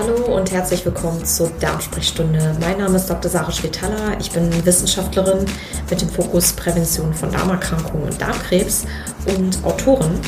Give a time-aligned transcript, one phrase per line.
[0.00, 2.56] Hallo und herzlich willkommen zur Darmsprechstunde.
[2.58, 3.30] Mein Name ist Dr.
[3.30, 4.16] Sarah Schwetala.
[4.18, 5.44] Ich bin Wissenschaftlerin
[5.90, 8.86] mit dem Fokus Prävention von Darmerkrankungen und Darmkrebs
[9.26, 10.18] und Autorin.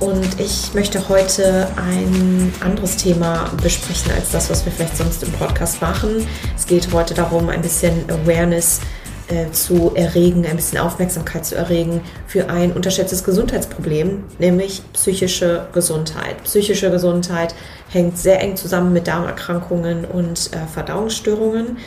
[0.00, 5.32] Und ich möchte heute ein anderes Thema besprechen als das, was wir vielleicht sonst im
[5.32, 6.26] Podcast machen.
[6.56, 8.80] Es geht heute darum, ein bisschen Awareness
[9.34, 16.42] äh, zu erregen, ein bisschen Aufmerksamkeit zu erregen für ein unterschätztes Gesundheitsproblem, nämlich psychische Gesundheit.
[16.44, 17.54] Psychische Gesundheit
[17.88, 21.78] hängt sehr eng zusammen mit Darmerkrankungen und äh, Verdauungsstörungen.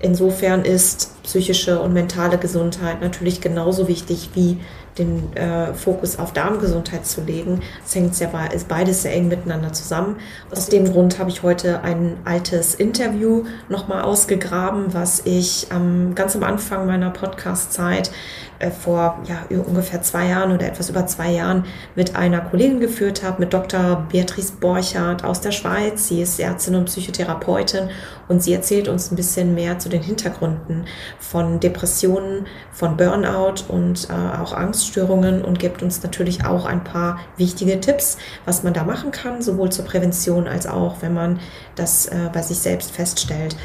[0.00, 4.58] Insofern ist psychische und mentale Gesundheit natürlich genauso wichtig wie
[4.98, 7.60] den äh, Fokus auf Darmgesundheit zu legen.
[7.84, 10.16] Es hängt sehr, ist beides sehr eng miteinander zusammen.
[10.50, 16.34] Aus dem Grund habe ich heute ein altes Interview nochmal ausgegraben, was ich ähm, ganz
[16.36, 18.10] am Anfang meiner Podcast-Zeit
[18.58, 23.22] äh, vor ja, ungefähr zwei Jahren oder etwas über zwei Jahren mit einer Kollegin geführt
[23.22, 24.06] habe, mit Dr.
[24.10, 26.08] Beatrice Borchardt aus der Schweiz.
[26.08, 27.90] Sie ist Ärztin und Psychotherapeutin
[28.28, 30.86] und sie erzählt uns ein bisschen mehr zu den Hintergründen
[31.18, 37.20] von Depressionen, von Burnout und äh, auch Angststörungen und gibt uns natürlich auch ein paar
[37.36, 41.40] wichtige Tipps, was man da machen kann, sowohl zur Prävention als auch, wenn man
[41.74, 43.56] das äh, bei sich selbst feststellt.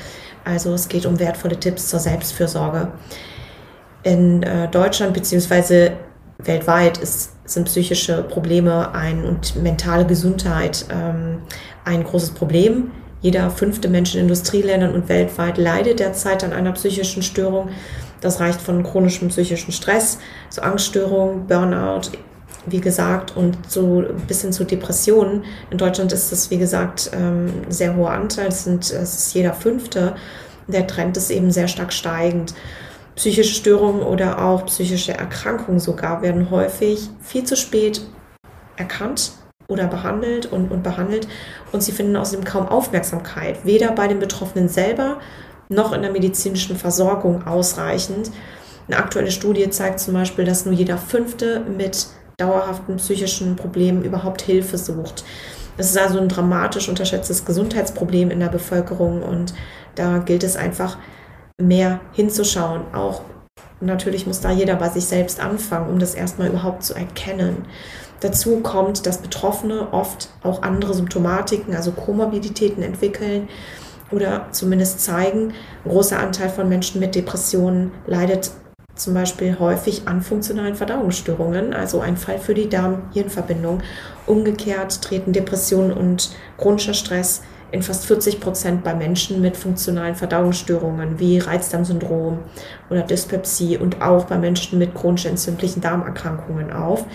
[0.43, 2.91] Also es geht um wertvolle Tipps zur Selbstfürsorge
[4.03, 5.93] in äh, Deutschland beziehungsweise
[6.39, 11.39] weltweit ist, sind psychische Probleme ein, und mentale Gesundheit ähm,
[11.85, 12.91] ein großes Problem.
[13.21, 17.69] Jeder fünfte Mensch in Industrieländern und weltweit leidet derzeit an einer psychischen Störung.
[18.19, 22.11] Das reicht von chronischem psychischen Stress, zu Angststörungen, Burnout,
[22.65, 25.43] wie gesagt, und so ein bisschen zu Depressionen.
[25.69, 28.47] In Deutschland ist das, wie gesagt, ein ähm, sehr hoher Anteil.
[28.47, 30.15] Es, sind, es ist jeder fünfte.
[30.67, 32.53] Der Trend ist eben sehr stark steigend.
[33.15, 38.01] Psychische Störungen oder auch psychische Erkrankungen sogar werden häufig viel zu spät
[38.77, 39.33] erkannt
[39.67, 41.27] oder behandelt und, und behandelt
[41.71, 45.19] und sie finden außerdem kaum Aufmerksamkeit, weder bei den Betroffenen selber
[45.69, 48.31] noch in der medizinischen Versorgung ausreichend.
[48.87, 52.07] Eine aktuelle Studie zeigt zum Beispiel, dass nur jeder Fünfte mit
[52.37, 55.23] dauerhaften psychischen Problemen überhaupt Hilfe sucht.
[55.77, 59.53] Es ist also ein dramatisch unterschätztes Gesundheitsproblem in der Bevölkerung und
[59.95, 60.97] da gilt es einfach,
[61.59, 62.93] mehr hinzuschauen.
[62.93, 63.21] Auch
[63.79, 67.65] natürlich muss da jeder bei sich selbst anfangen, um das erstmal überhaupt zu erkennen.
[68.21, 73.49] Dazu kommt, dass Betroffene oft auch andere Symptomatiken, also Komorbiditäten entwickeln
[74.11, 75.53] oder zumindest zeigen.
[75.83, 78.51] Ein großer Anteil von Menschen mit Depressionen leidet
[78.93, 83.81] zum Beispiel häufig an funktionalen Verdauungsstörungen, also ein Fall für die Darm-Hirn-Verbindung.
[84.27, 91.19] Umgekehrt treten Depressionen und chronischer Stress in fast 40 Prozent bei Menschen mit funktionalen Verdauungsstörungen
[91.19, 92.39] wie Reizdarmsyndrom
[92.89, 97.05] oder Dyspepsie und auch bei Menschen mit chronisch entzündlichen Darmerkrankungen auf.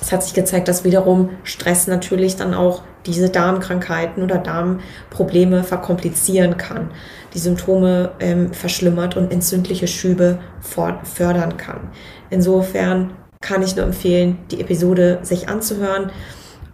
[0.00, 6.56] Es hat sich gezeigt, dass wiederum Stress natürlich dann auch diese Darmkrankheiten oder Darmprobleme verkomplizieren
[6.56, 6.90] kann,
[7.32, 11.88] die Symptome ähm, verschlimmert und entzündliche Schübe fördern kann.
[12.30, 16.10] Insofern kann ich nur empfehlen, die Episode sich anzuhören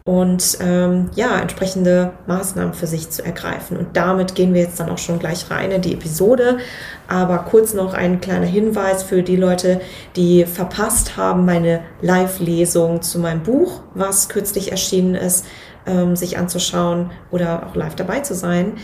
[0.04, 3.76] und ähm, ja, entsprechende Maßnahmen für sich zu ergreifen.
[3.76, 6.58] Und damit gehen wir jetzt dann auch schon gleich rein in die Episode.
[7.06, 9.80] Aber kurz noch ein kleiner Hinweis für die Leute,
[10.16, 15.44] die verpasst haben, meine Live-Lesung zu meinem Buch, was kürzlich erschienen ist,
[15.86, 18.74] ähm, sich anzuschauen oder auch live dabei zu sein.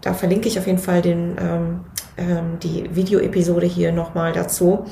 [0.00, 1.80] Da verlinke ich auf jeden Fall den, ähm,
[2.16, 4.86] ähm, die Videoepisode hier nochmal dazu.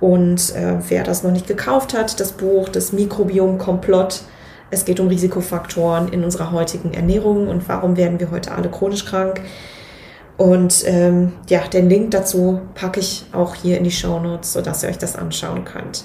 [0.00, 4.22] Und äh, wer das noch nicht gekauft hat, das Buch, das Mikrobiom Komplott,
[4.72, 9.04] es geht um Risikofaktoren in unserer heutigen Ernährung und warum werden wir heute alle chronisch
[9.04, 9.42] krank.
[10.38, 14.82] Und ähm, ja, den Link dazu packe ich auch hier in die Show Notes, sodass
[14.82, 16.04] ihr euch das anschauen könnt.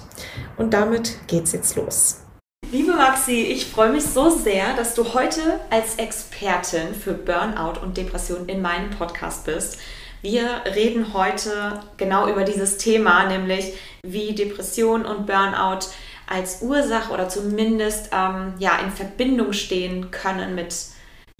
[0.57, 2.23] Und damit geht's jetzt los.
[2.69, 7.95] Liebe Maxi, ich freue mich so sehr, dass du heute als Expertin für Burnout und
[7.95, 9.77] Depression in meinem Podcast bist.
[10.22, 13.73] Wir reden heute genau über dieses Thema, nämlich
[14.03, 15.88] wie Depression und Burnout
[16.27, 20.75] als Ursache oder zumindest ähm, ja, in Verbindung stehen können mit,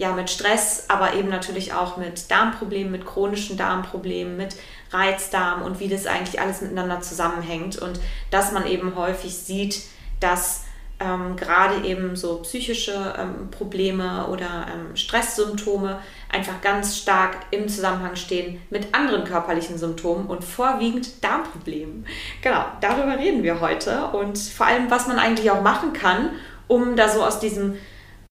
[0.00, 4.56] ja, mit Stress, aber eben natürlich auch mit Darmproblemen, mit chronischen Darmproblemen, mit
[4.90, 7.76] Reizdarm und wie das eigentlich alles miteinander zusammenhängt.
[7.78, 8.00] Und
[8.30, 9.82] dass man eben häufig sieht,
[10.20, 10.64] dass
[11.00, 16.00] ähm, gerade eben so psychische ähm, Probleme oder ähm, Stresssymptome
[16.30, 22.06] einfach ganz stark im Zusammenhang stehen mit anderen körperlichen Symptomen und vorwiegend Darmproblemen.
[22.42, 26.30] Genau, darüber reden wir heute und vor allem, was man eigentlich auch machen kann,
[26.66, 27.76] um da so aus diesem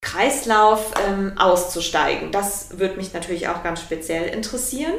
[0.01, 2.31] Kreislauf ähm, auszusteigen.
[2.31, 4.93] Das würde mich natürlich auch ganz speziell interessieren,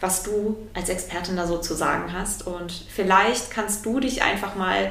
[0.00, 2.46] was du als Expertin da so zu sagen hast.
[2.46, 4.90] Und vielleicht kannst du dich einfach mal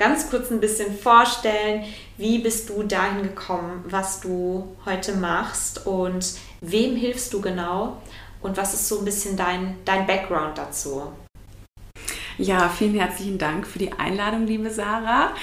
[0.00, 1.84] ganz kurz ein bisschen vorstellen.
[2.16, 6.32] Wie bist du dahin gekommen, was du heute machst und
[6.62, 8.00] wem hilfst du genau?
[8.40, 11.12] Und was ist so ein bisschen dein, dein Background dazu?
[12.38, 15.34] Ja, vielen herzlichen Dank für die Einladung, liebe Sarah.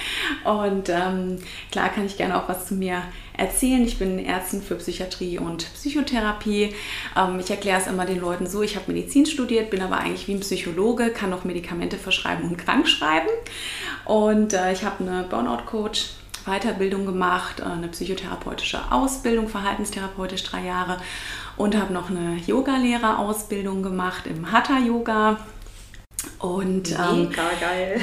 [0.42, 1.38] Und ähm,
[1.70, 3.04] klar kann ich gerne auch was zu mir
[3.38, 3.82] erzählen.
[3.84, 6.74] Ich bin Ärztin für Psychiatrie und Psychotherapie.
[7.16, 10.28] Ähm, ich erkläre es immer den Leuten so, ich habe Medizin studiert, bin aber eigentlich
[10.28, 13.28] wie ein Psychologe, kann auch Medikamente verschreiben und krank schreiben.
[14.04, 16.10] Und äh, ich habe eine Burnout-Coach
[16.44, 20.98] Weiterbildung gemacht, äh, eine psychotherapeutische Ausbildung, verhaltenstherapeutisch drei Jahre
[21.56, 25.38] und habe noch eine Yogalehrerausbildung gemacht im Hatha-Yoga
[26.38, 27.30] und ähm,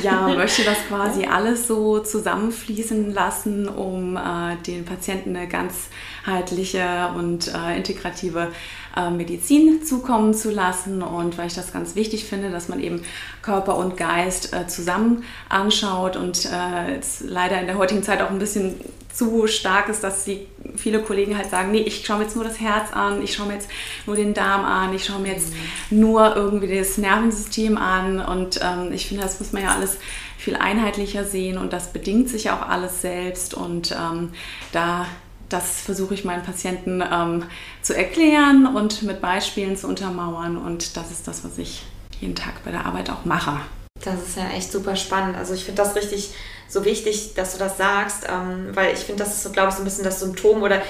[0.02, 7.54] ja, möchte das quasi alles so zusammenfließen lassen, um äh, den Patienten eine ganzheitliche und
[7.54, 8.52] äh, integrative
[8.96, 11.02] äh, Medizin zukommen zu lassen.
[11.02, 13.04] Und weil ich das ganz wichtig finde, dass man eben
[13.42, 18.40] Körper und Geist äh, zusammen anschaut und äh, leider in der heutigen Zeit auch ein
[18.40, 18.76] bisschen
[19.16, 22.44] zu stark ist, dass die viele Kollegen halt sagen, nee, ich schaue mir jetzt nur
[22.44, 23.70] das Herz an, ich schaue mir jetzt
[24.06, 25.54] nur den Darm an, ich schaue mir jetzt
[25.90, 26.00] mhm.
[26.02, 29.98] nur irgendwie das Nervensystem an und ähm, ich finde, das muss man ja alles
[30.38, 34.32] viel einheitlicher sehen und das bedingt sich auch alles selbst und ähm,
[34.72, 35.06] da
[35.48, 37.44] das versuche ich meinen Patienten ähm,
[37.84, 41.84] zu erklären und mit Beispielen zu untermauern und das ist das, was ich
[42.20, 43.60] jeden Tag bei der Arbeit auch mache.
[44.06, 45.38] Das ist ja echt super spannend.
[45.38, 46.34] Also ich finde das richtig
[46.68, 49.76] so wichtig, dass du das sagst, ähm, weil ich finde, das ist so, glaube ich,
[49.76, 50.82] so ein bisschen das Symptom oder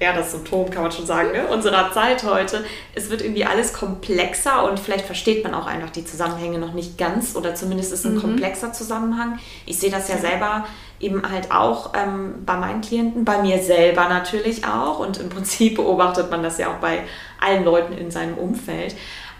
[0.00, 1.46] ja, das Symptom kann man schon sagen, ne?
[1.48, 2.64] unserer Zeit heute.
[2.94, 6.96] Es wird irgendwie alles komplexer und vielleicht versteht man auch einfach die Zusammenhänge noch nicht
[6.96, 8.20] ganz oder zumindest ist ein mhm.
[8.20, 9.38] komplexer Zusammenhang.
[9.66, 10.66] Ich sehe das ja selber
[11.00, 15.76] eben halt auch ähm, bei meinen Klienten, bei mir selber natürlich auch und im Prinzip
[15.76, 17.04] beobachtet man das ja auch bei
[17.40, 18.94] allen Leuten in seinem Umfeld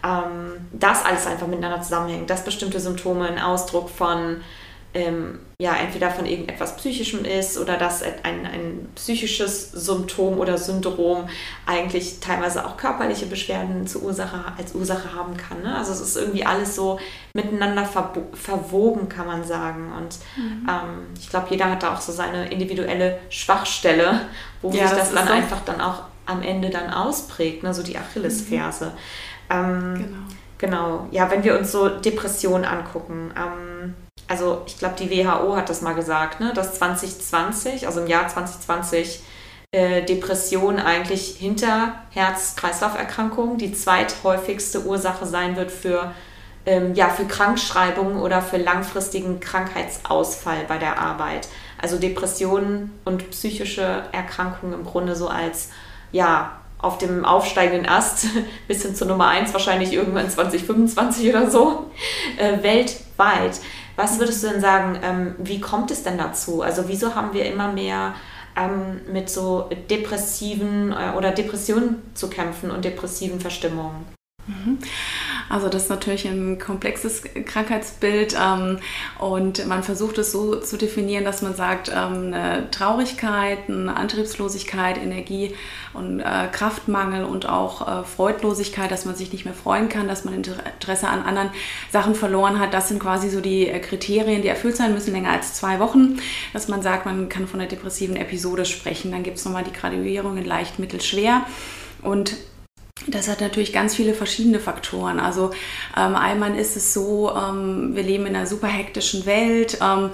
[0.05, 4.41] ähm, das alles einfach miteinander zusammenhängt, dass bestimmte Symptome ein Ausdruck von
[4.95, 11.29] ähm, ja, entweder von irgendetwas Psychischem ist oder dass ein, ein psychisches Symptom oder Syndrom
[11.67, 15.63] eigentlich teilweise auch körperliche Beschwerden zur Ursache, als Ursache haben kann.
[15.63, 15.77] Ne?
[15.77, 16.99] Also es ist irgendwie alles so
[17.35, 19.93] miteinander verwoben, kann man sagen.
[19.93, 20.69] Und mhm.
[20.69, 24.23] ähm, ich glaube, jeder hat da auch so seine individuelle Schwachstelle,
[24.63, 25.33] wo ja, sich das, das dann so.
[25.35, 27.75] einfach dann auch am Ende dann ausprägt, ne?
[27.75, 28.87] so die Achillesferse.
[28.87, 28.93] Mhm.
[29.51, 30.19] Ähm, genau.
[30.59, 33.95] Genau, ja, wenn wir uns so Depressionen angucken, ähm,
[34.27, 38.27] also ich glaube, die WHO hat das mal gesagt, ne, dass 2020, also im Jahr
[38.27, 39.23] 2020,
[39.71, 46.13] äh, Depression eigentlich hinter Herz-Kreislauf-Erkrankungen die zweithäufigste Ursache sein wird für,
[46.67, 51.49] ähm, ja, für Krankschreibungen oder für langfristigen Krankheitsausfall bei der Arbeit.
[51.81, 55.71] Also Depressionen und psychische Erkrankungen im Grunde so als
[56.11, 58.27] ja, auf dem aufsteigenden Ast
[58.69, 61.91] bis hin zur Nummer 1 wahrscheinlich irgendwann 2025 oder so,
[62.37, 63.61] äh, weltweit.
[63.97, 66.63] Was würdest du denn sagen, ähm, wie kommt es denn dazu?
[66.63, 68.15] Also wieso haben wir immer mehr
[68.57, 74.07] ähm, mit so depressiven äh, oder Depressionen zu kämpfen und depressiven Verstimmungen?
[74.47, 74.79] Mhm.
[75.49, 78.79] Also das ist natürlich ein komplexes Krankheitsbild ähm,
[79.19, 84.99] und man versucht es so zu definieren, dass man sagt, ähm, eine Traurigkeit, eine Antriebslosigkeit,
[84.99, 85.55] Energie
[85.95, 90.25] und äh, Kraftmangel und auch äh, Freudlosigkeit, dass man sich nicht mehr freuen kann, dass
[90.25, 91.51] man Interesse an anderen
[91.91, 92.75] Sachen verloren hat.
[92.75, 96.19] Das sind quasi so die äh, Kriterien, die erfüllt sein müssen, länger als zwei Wochen,
[96.53, 99.13] dass man sagt, man kann von einer depressiven Episode sprechen.
[99.13, 101.43] Dann gibt es nochmal die Graduierung in leicht, mittel, schwer.
[102.03, 102.37] Und
[103.07, 105.21] das hat natürlich ganz viele verschiedene Faktoren.
[105.21, 105.51] Also
[105.97, 109.79] ähm, einmal ist es so, ähm, wir leben in einer super hektischen Welt.
[109.83, 110.11] Ähm,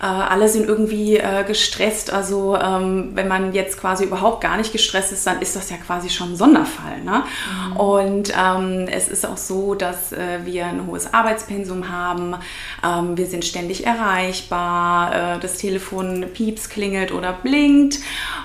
[0.00, 2.10] äh, alle sind irgendwie äh, gestresst.
[2.10, 5.76] Also ähm, wenn man jetzt quasi überhaupt gar nicht gestresst ist, dann ist das ja
[5.76, 7.02] quasi schon ein Sonderfall.
[7.04, 7.22] Ne?
[7.68, 7.76] Mhm.
[7.76, 12.34] Und ähm, es ist auch so, dass äh, wir ein hohes Arbeitspensum haben.
[12.82, 15.36] Ähm, wir sind ständig erreichbar.
[15.36, 17.98] Äh, das Telefon pieps, klingelt oder blinkt.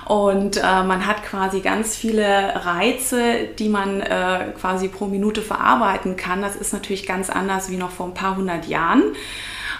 [0.04, 6.16] Und äh, man hat quasi ganz viele Reize, die man äh, quasi pro Minute verarbeiten
[6.16, 6.42] kann.
[6.42, 9.02] Das ist natürlich ganz anders wie noch vor ein paar hundert Jahren.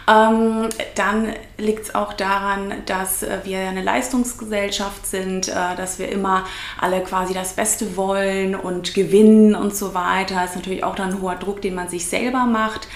[0.08, 6.08] Ähm, dann liegt es auch daran, dass äh, wir eine Leistungsgesellschaft sind, äh, dass wir
[6.10, 6.44] immer
[6.80, 10.36] alle quasi das Beste wollen und gewinnen und so weiter.
[10.36, 12.86] Das ist natürlich auch dann ein hoher Druck, den man sich selber macht.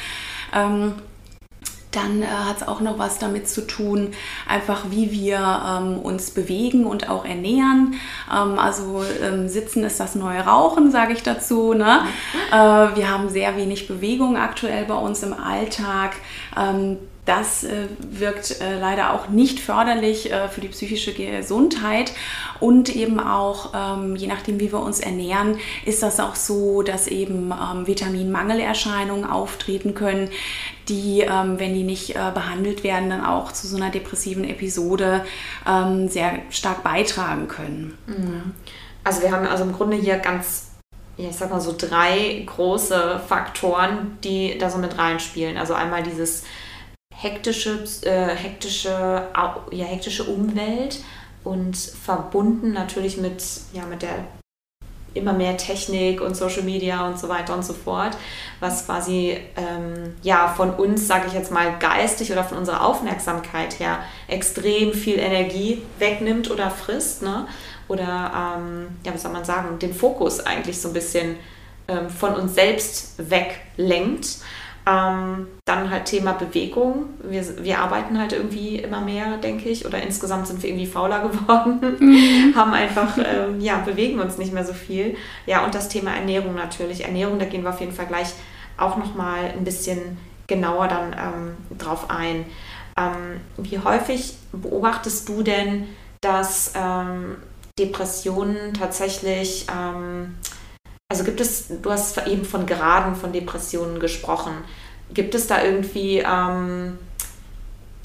[0.55, 0.95] Ähm,
[1.91, 4.13] dann äh, hat es auch noch was damit zu tun,
[4.49, 7.95] einfach wie wir ähm, uns bewegen und auch ernähren.
[8.33, 11.75] Ähm, also ähm, Sitzen ist das neue Rauchen, sage ich dazu.
[11.75, 12.03] Ne?
[12.03, 12.53] Mhm.
[12.53, 16.13] Äh, wir haben sehr wenig Bewegung aktuell bei uns im Alltag.
[17.31, 22.13] Das äh, wirkt äh, leider auch nicht förderlich äh, für die psychische Gesundheit.
[22.59, 27.07] Und eben auch, ähm, je nachdem, wie wir uns ernähren, ist das auch so, dass
[27.07, 30.29] eben ähm, Vitaminmangelerscheinungen auftreten können,
[30.89, 35.25] die, ähm, wenn die nicht behandelt werden, dann auch zu so einer depressiven Episode
[36.09, 37.97] sehr stark beitragen können.
[38.07, 38.55] Mhm.
[39.05, 40.71] Also wir haben also im Grunde hier ganz
[41.17, 45.59] ich sag mal so drei große Faktoren, die da so mit reinspielen.
[45.59, 46.45] Also einmal dieses
[47.15, 49.29] hektische, äh, hektische,
[49.71, 51.01] ja, hektische Umwelt
[51.45, 54.25] und verbunden natürlich mit, ja, mit der
[55.15, 58.17] immer mehr Technik und Social Media und so weiter und so fort,
[58.61, 63.81] was quasi ähm, ja von uns, sage ich jetzt mal, geistig oder von unserer Aufmerksamkeit
[63.81, 63.99] her
[64.29, 67.47] extrem viel Energie wegnimmt oder frisst, ne?
[67.89, 71.37] Oder ähm, ja, wie soll man sagen, den Fokus eigentlich so ein bisschen
[71.89, 74.37] ähm, von uns selbst weglenkt.
[74.87, 77.11] Ähm, dann halt Thema Bewegung.
[77.23, 81.21] Wir, wir arbeiten halt irgendwie immer mehr, denke ich, oder insgesamt sind wir irgendwie fauler
[81.29, 82.55] geworden, mhm.
[82.57, 85.17] haben einfach, ähm, ja, bewegen uns nicht mehr so viel.
[85.47, 87.05] Ja, und das Thema Ernährung natürlich.
[87.05, 88.33] Ernährung, da gehen wir auf jeden Fall gleich
[88.79, 92.47] auch nochmal ein bisschen genauer dann ähm, drauf ein.
[92.97, 95.89] Ähm, wie häufig beobachtest du denn,
[96.21, 97.37] dass ähm,
[97.79, 100.35] Depressionen tatsächlich ähm,
[101.11, 104.53] also gibt es, du hast eben von Graden von Depressionen gesprochen.
[105.13, 106.99] Gibt es da irgendwie, ähm,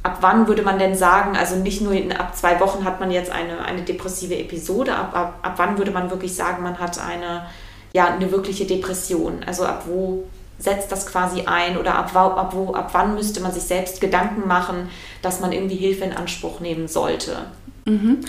[0.01, 3.12] ab wann würde man denn sagen, also nicht nur in, ab zwei Wochen hat man
[3.12, 7.00] jetzt eine, eine depressive Episode, ab, ab, ab wann würde man wirklich sagen, man hat
[7.00, 7.45] eine,
[7.93, 9.43] ja, eine wirkliche Depression?
[9.45, 10.25] Also ab wo
[10.57, 14.47] setzt das quasi ein oder ab, ab, wo, ab wann müsste man sich selbst Gedanken
[14.47, 14.89] machen,
[15.21, 17.38] dass man irgendwie Hilfe in Anspruch nehmen sollte?
[17.85, 18.21] Mhm.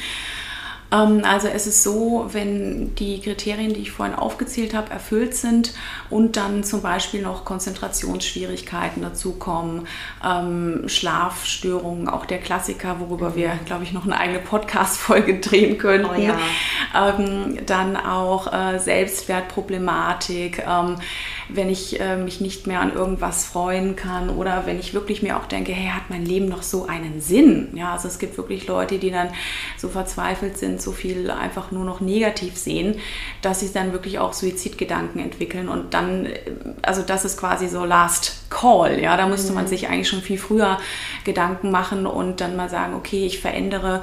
[0.92, 5.74] Ähm, also es ist so, wenn die Kriterien, die ich vorhin aufgezählt habe, erfüllt sind
[6.10, 9.86] und dann zum Beispiel noch Konzentrationsschwierigkeiten dazukommen,
[10.24, 16.10] ähm, Schlafstörungen, auch der Klassiker, worüber wir, glaube ich, noch eine eigene Podcast-Folge drehen könnten.
[16.16, 16.38] Oh ja.
[16.94, 20.62] ähm, dann auch äh, Selbstwertproblematik,
[21.48, 25.36] wenn ich äh, mich nicht mehr an irgendwas freuen kann oder wenn ich wirklich mir
[25.36, 27.68] auch denke, hey, hat mein Leben noch so einen Sinn?
[27.74, 29.28] Ja, also es gibt wirklich Leute, die dann
[29.76, 32.96] so verzweifelt sind, so viel einfach nur noch negativ sehen,
[33.42, 36.28] dass sie dann wirklich auch Suizidgedanken entwickeln und dann,
[36.80, 39.68] also das ist quasi so Last Call, ja, da müsste man mhm.
[39.68, 40.78] sich eigentlich schon viel früher
[41.24, 44.00] Gedanken machen und dann mal sagen, okay, ich verändere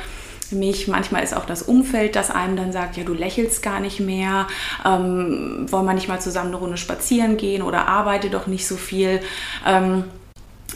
[0.51, 0.87] mich.
[0.87, 4.47] Manchmal ist auch das Umfeld, das einem dann sagt, ja, du lächelst gar nicht mehr,
[4.85, 8.75] ähm, wollen wir nicht mal zusammen eine Runde spazieren gehen oder arbeite doch nicht so
[8.75, 9.21] viel.
[9.65, 10.03] Ähm,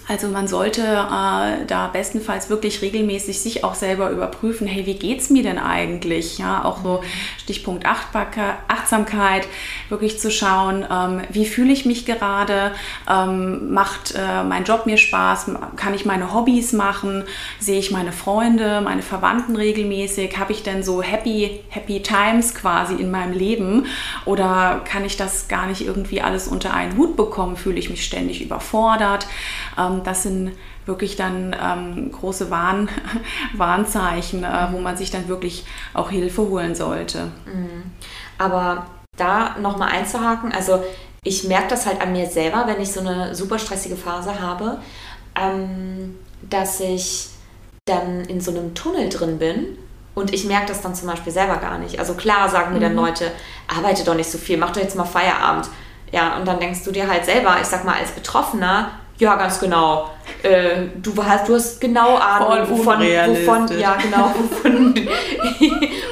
[0.08, 5.20] also man sollte äh, da bestenfalls wirklich regelmäßig sich auch selber überprüfen, hey, wie geht
[5.20, 6.38] es mir denn eigentlich?
[6.38, 7.04] Ja, auch so
[7.38, 9.48] Stichpunkt Achtsamkeit,
[9.90, 12.72] wirklich zu schauen, ähm, wie fühle ich mich gerade?
[13.10, 15.52] Ähm, macht äh, mein Job mir Spaß?
[15.76, 17.24] Kann ich meine Hobbys machen?
[17.60, 20.38] Sehe ich meine Freunde, meine Verwandten regelmäßig?
[20.38, 23.86] Habe ich denn so happy, happy Times quasi in meinem Leben?
[24.26, 27.58] Oder kann ich das gar nicht irgendwie alles unter einen Hut bekommen?
[27.58, 29.28] Fühle ich mich ständig überfordert?
[29.78, 30.52] Ähm, das sind
[30.86, 32.90] wirklich dann ähm, große Warn,
[33.54, 37.32] Warnzeichen, äh, wo man sich dann wirklich auch Hilfe holen sollte.
[37.46, 37.92] Mhm.
[38.38, 38.88] Aber
[39.18, 40.84] da nochmal einzuhaken, also
[41.24, 44.80] ich merke das halt an mir selber, wenn ich so eine super stressige Phase habe,
[45.36, 46.18] ähm,
[46.50, 47.30] dass ich
[47.86, 49.78] dann in so einem Tunnel drin bin
[50.14, 52.00] und ich merke das dann zum Beispiel selber gar nicht.
[52.00, 53.00] Also klar sagen mir dann mhm.
[53.00, 53.32] Leute,
[53.68, 55.70] arbeite doch nicht so viel, mach doch jetzt mal Feierabend.
[56.12, 59.60] Ja, und dann denkst du dir halt selber, ich sag mal, als Betroffener, ja, ganz
[59.60, 60.10] genau.
[60.44, 64.96] Äh, du, hast, du hast genau Ahnung, wovon, wovon, ja, genau, wovon,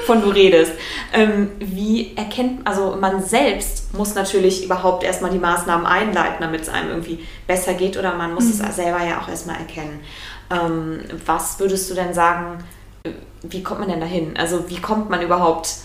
[0.02, 0.72] wovon du redest.
[1.14, 6.70] Ähm, wie erkennt, also man selbst muss natürlich überhaupt erstmal die Maßnahmen einleiten, damit es
[6.70, 8.66] einem irgendwie besser geht oder man muss mhm.
[8.68, 10.00] es selber ja auch erstmal erkennen.
[10.50, 12.64] Ähm, was würdest du denn sagen,
[13.04, 13.12] äh,
[13.44, 14.36] wie kommt man denn dahin?
[14.38, 15.76] Also wie kommt man überhaupt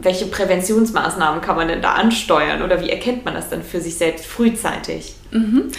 [0.00, 3.96] welche Präventionsmaßnahmen kann man denn da ansteuern oder wie erkennt man das dann für sich
[3.96, 5.14] selbst frühzeitig?
[5.30, 5.70] Mhm.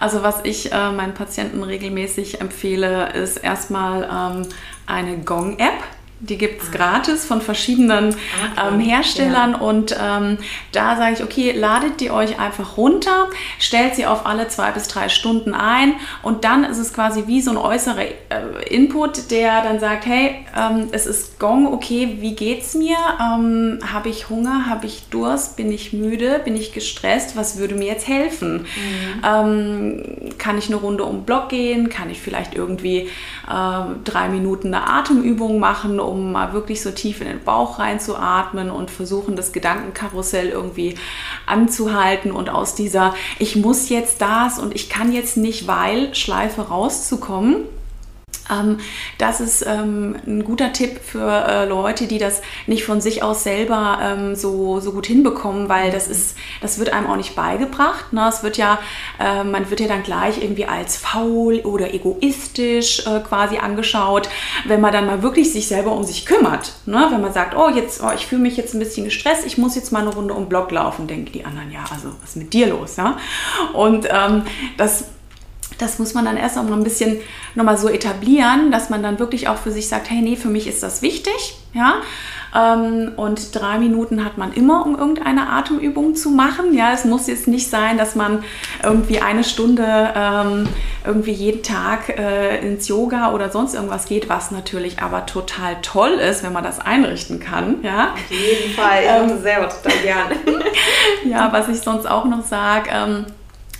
[0.00, 4.48] Also was ich äh, meinen Patienten regelmäßig empfehle, ist erstmal ähm,
[4.86, 5.82] eine Gong-App.
[6.26, 6.76] Die gibt es ah.
[6.76, 8.68] gratis von verschiedenen okay.
[8.68, 9.58] ähm, Herstellern ja.
[9.58, 10.38] und ähm,
[10.72, 13.28] da sage ich, okay, ladet die euch einfach runter,
[13.58, 17.40] stellt sie auf alle zwei bis drei Stunden ein und dann ist es quasi wie
[17.40, 22.34] so ein äußerer äh, Input, der dann sagt, hey, ähm, es ist Gong, okay, wie
[22.34, 22.96] geht's mir?
[23.20, 24.66] Ähm, habe ich Hunger?
[24.66, 25.56] Habe ich Durst?
[25.56, 26.40] Bin ich müde?
[26.44, 27.36] Bin ich gestresst?
[27.36, 28.60] Was würde mir jetzt helfen?
[28.60, 29.22] Mhm.
[29.24, 30.02] Ähm,
[30.38, 31.88] kann ich eine Runde um Block gehen?
[31.88, 33.08] Kann ich vielleicht irgendwie
[33.48, 37.80] äh, drei Minuten eine Atemübung machen, um um mal wirklich so tief in den Bauch
[37.80, 40.96] reinzuatmen und versuchen, das Gedankenkarussell irgendwie
[41.44, 46.62] anzuhalten und aus dieser Ich muss jetzt das und ich kann jetzt nicht, weil Schleife
[46.62, 47.64] rauszukommen
[48.50, 48.78] ähm,
[49.18, 53.42] das ist ähm, ein guter Tipp für äh, Leute, die das nicht von sich aus
[53.42, 58.12] selber ähm, so, so gut hinbekommen, weil das ist, das wird einem auch nicht beigebracht.
[58.12, 58.28] Ne?
[58.28, 58.78] Es wird ja,
[59.18, 64.28] äh, man wird ja dann gleich irgendwie als faul oder egoistisch äh, quasi angeschaut,
[64.66, 66.72] wenn man dann mal wirklich sich selber um sich kümmert.
[66.86, 67.06] Ne?
[67.10, 69.74] Wenn man sagt, oh, jetzt, oh, ich fühle mich jetzt ein bisschen gestresst, ich muss
[69.74, 72.36] jetzt mal eine Runde um den Block laufen, denken die anderen, ja, also was ist
[72.36, 72.96] mit dir los?
[72.96, 73.16] Ja?
[73.72, 74.42] Und ähm,
[74.76, 75.04] das
[75.78, 77.18] das muss man dann erst noch ein bisschen
[77.54, 80.66] nochmal so etablieren, dass man dann wirklich auch für sich sagt, hey, nee, für mich
[80.66, 81.96] ist das wichtig, ja.
[82.54, 86.72] Ähm, und drei Minuten hat man immer, um irgendeine Atemübung zu machen.
[86.72, 88.44] Ja, es muss jetzt nicht sein, dass man
[88.82, 90.68] irgendwie eine Stunde ähm,
[91.04, 96.12] irgendwie jeden Tag äh, ins Yoga oder sonst irgendwas geht, was natürlich aber total toll
[96.12, 97.82] ist, wenn man das einrichten kann.
[97.82, 99.02] Ja, auf jeden Fall.
[99.02, 100.36] Ich ähm, selber total gerne.
[101.24, 103.26] ja, was ich sonst auch noch sage, ähm,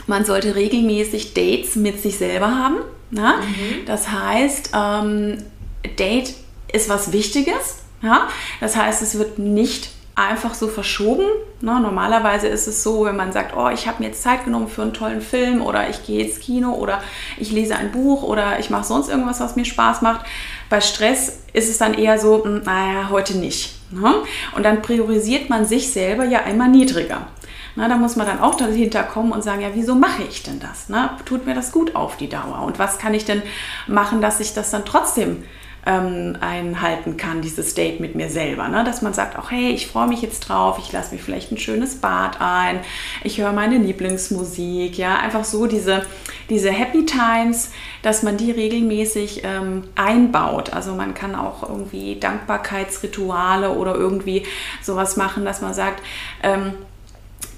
[0.06, 2.76] man sollte regelmäßig Dates mit sich selber haben.
[3.10, 3.36] Ja?
[3.36, 3.86] Mhm.
[3.86, 5.38] Das heißt, ähm,
[5.98, 6.34] Date
[6.72, 7.78] ist was Wichtiges.
[8.02, 8.28] Ja?
[8.60, 11.26] Das heißt, es wird nicht einfach so verschoben.
[11.60, 11.80] Ne?
[11.80, 14.82] Normalerweise ist es so, wenn man sagt, oh, ich habe mir jetzt Zeit genommen für
[14.82, 17.02] einen tollen Film oder ich gehe ins Kino oder
[17.36, 20.24] ich lese ein Buch oder ich mache sonst irgendwas, was mir Spaß macht.
[20.70, 23.74] Bei Stress ist es dann eher so, hm, naja, heute nicht.
[23.90, 24.14] Ne?
[24.56, 27.28] Und dann priorisiert man sich selber ja immer niedriger.
[27.76, 30.60] Na, da muss man dann auch dahinter kommen und sagen, ja, wieso mache ich denn
[30.60, 30.84] das?
[30.88, 32.62] Na, tut mir das gut auf die Dauer?
[32.64, 33.42] Und was kann ich denn
[33.86, 35.44] machen, dass ich das dann trotzdem
[35.86, 38.68] ähm, einhalten kann, dieses Date mit mir selber.
[38.68, 38.84] Ne?
[38.84, 41.58] Dass man sagt, auch hey, ich freue mich jetzt drauf, ich lasse mich vielleicht ein
[41.58, 42.80] schönes Bad ein,
[43.22, 46.06] ich höre meine Lieblingsmusik, ja, einfach so diese,
[46.48, 47.70] diese Happy Times,
[48.02, 50.72] dass man die regelmäßig ähm, einbaut.
[50.72, 54.44] Also man kann auch irgendwie Dankbarkeitsrituale oder irgendwie
[54.82, 56.02] sowas machen, dass man sagt,
[56.42, 56.72] ähm,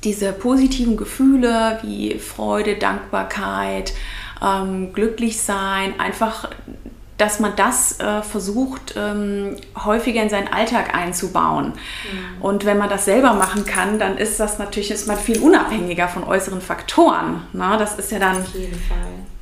[0.07, 3.93] diese positiven Gefühle wie Freude, Dankbarkeit,
[4.41, 6.49] ähm, glücklich sein, einfach,
[7.19, 11.73] dass man das äh, versucht, ähm, häufiger in seinen Alltag einzubauen.
[11.73, 12.43] Mhm.
[12.43, 16.07] Und wenn man das selber machen kann, dann ist das natürlich ist man viel unabhängiger
[16.07, 17.43] von äußeren Faktoren.
[17.53, 17.77] Ne?
[17.79, 18.37] das ist ja dann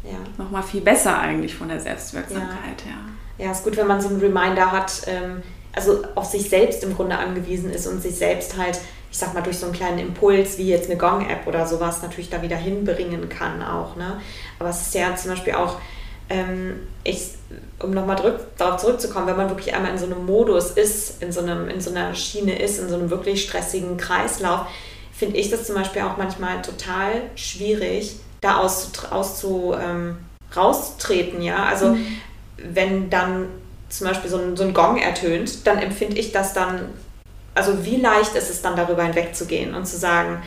[0.03, 0.19] ja.
[0.39, 2.85] nochmal viel besser eigentlich von der Selbstwirksamkeit.
[3.39, 3.53] Ja, ja.
[3.53, 5.43] ist gut, wenn man so einen Reminder hat, ähm,
[5.75, 8.81] also auf sich selbst im Grunde angewiesen ist und sich selbst halt
[9.15, 12.31] ich sag mal, durch so einen kleinen Impuls wie jetzt eine Gong-App oder sowas natürlich
[12.31, 13.95] da wieder hinbringen kann auch.
[13.95, 14.21] Ne?
[14.59, 15.77] Aber es ist ja zum Beispiel auch,
[16.29, 17.29] ähm, ich,
[17.79, 18.17] um nochmal
[18.59, 21.81] darauf zurückzukommen, wenn man wirklich einmal in so einem Modus ist, in so, einem, in
[21.81, 24.67] so einer Schiene ist, in so einem wirklich stressigen Kreislauf,
[25.13, 30.17] finde ich das zum Beispiel auch manchmal total schwierig, da auszu, ähm,
[30.57, 31.41] rauszutreten.
[31.41, 31.67] Ja?
[31.67, 32.05] Also mhm.
[32.57, 33.47] wenn dann
[33.91, 36.81] zum Beispiel so ein, so ein Gong ertönt, dann empfinde ich das dann
[37.55, 40.43] also wie leicht ist es dann darüber hinwegzugehen und zu sagen,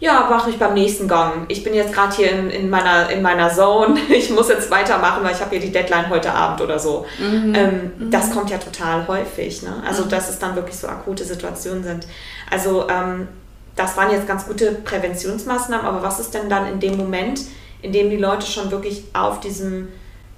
[0.00, 1.44] ja, mache ich beim nächsten Gong.
[1.48, 4.00] Ich bin jetzt gerade hier in, in, meiner, in meiner Zone.
[4.08, 7.04] Ich muss jetzt weitermachen, weil ich habe hier die Deadline heute Abend oder so.
[7.18, 7.54] Mhm.
[7.54, 8.10] Ähm, mhm.
[8.10, 9.62] Das kommt ja total häufig.
[9.62, 9.82] Ne?
[9.86, 10.08] Also, mhm.
[10.08, 12.06] dass es dann wirklich so akute Situationen sind.
[12.50, 13.28] Also, ähm,
[13.76, 17.42] das waren jetzt ganz gute Präventionsmaßnahmen, aber was ist denn dann in dem Moment,
[17.82, 19.88] in dem die Leute schon wirklich auf diesem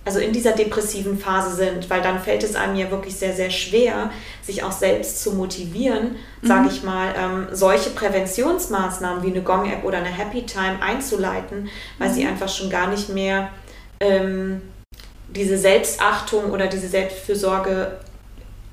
[0.05, 3.51] also in dieser depressiven Phase sind, weil dann fällt es einem ja wirklich sehr, sehr
[3.51, 4.11] schwer,
[4.43, 6.47] sich auch selbst zu motivieren, mhm.
[6.47, 12.09] sage ich mal, ähm, solche Präventionsmaßnahmen wie eine Gong-App oder eine Happy Time einzuleiten, weil
[12.09, 12.15] mhm.
[12.15, 13.51] sie einfach schon gar nicht mehr
[14.01, 14.63] ähm,
[15.29, 18.01] diese Selbstachtung oder diese Selbstfürsorge,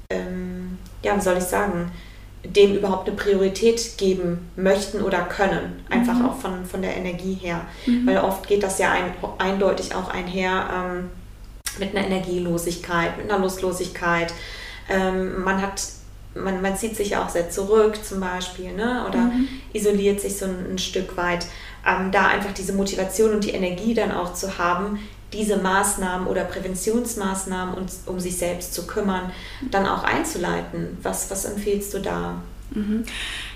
[0.10, 1.92] ähm, ja, wie soll ich sagen,
[2.44, 5.84] dem überhaupt eine Priorität geben möchten oder können.
[5.90, 6.26] Einfach mhm.
[6.26, 7.66] auch von, von der Energie her.
[7.86, 8.08] Mhm.
[8.08, 11.10] Weil oft geht das ja ein, eindeutig auch einher ähm,
[11.78, 14.34] mit einer Energielosigkeit, mit einer Lustlosigkeit.
[14.90, 15.82] Ähm, man hat
[16.36, 19.06] man, man zieht sich auch sehr zurück zum Beispiel ne?
[19.08, 19.48] oder mhm.
[19.74, 21.46] isoliert sich so ein, ein Stück weit.
[21.86, 25.00] Ähm, da einfach diese Motivation und die Energie dann auch zu haben,
[25.34, 29.32] diese Maßnahmen oder Präventionsmaßnahmen, um, um sich selbst zu kümmern,
[29.72, 30.98] dann auch einzuleiten.
[31.04, 32.42] Was, was empfiehlst du da?
[32.72, 33.04] Mhm.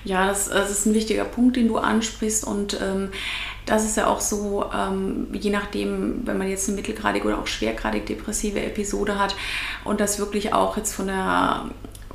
[0.04, 3.10] Ja, das, das, ist ein wichtiger Punkt, den du ansprichst und ähm,
[3.66, 7.48] das ist ja auch so, ähm, je nachdem, wenn man jetzt eine mittelgradig oder auch
[7.48, 9.36] schwergradig depressive Episode hat
[9.84, 11.66] und das wirklich auch jetzt von der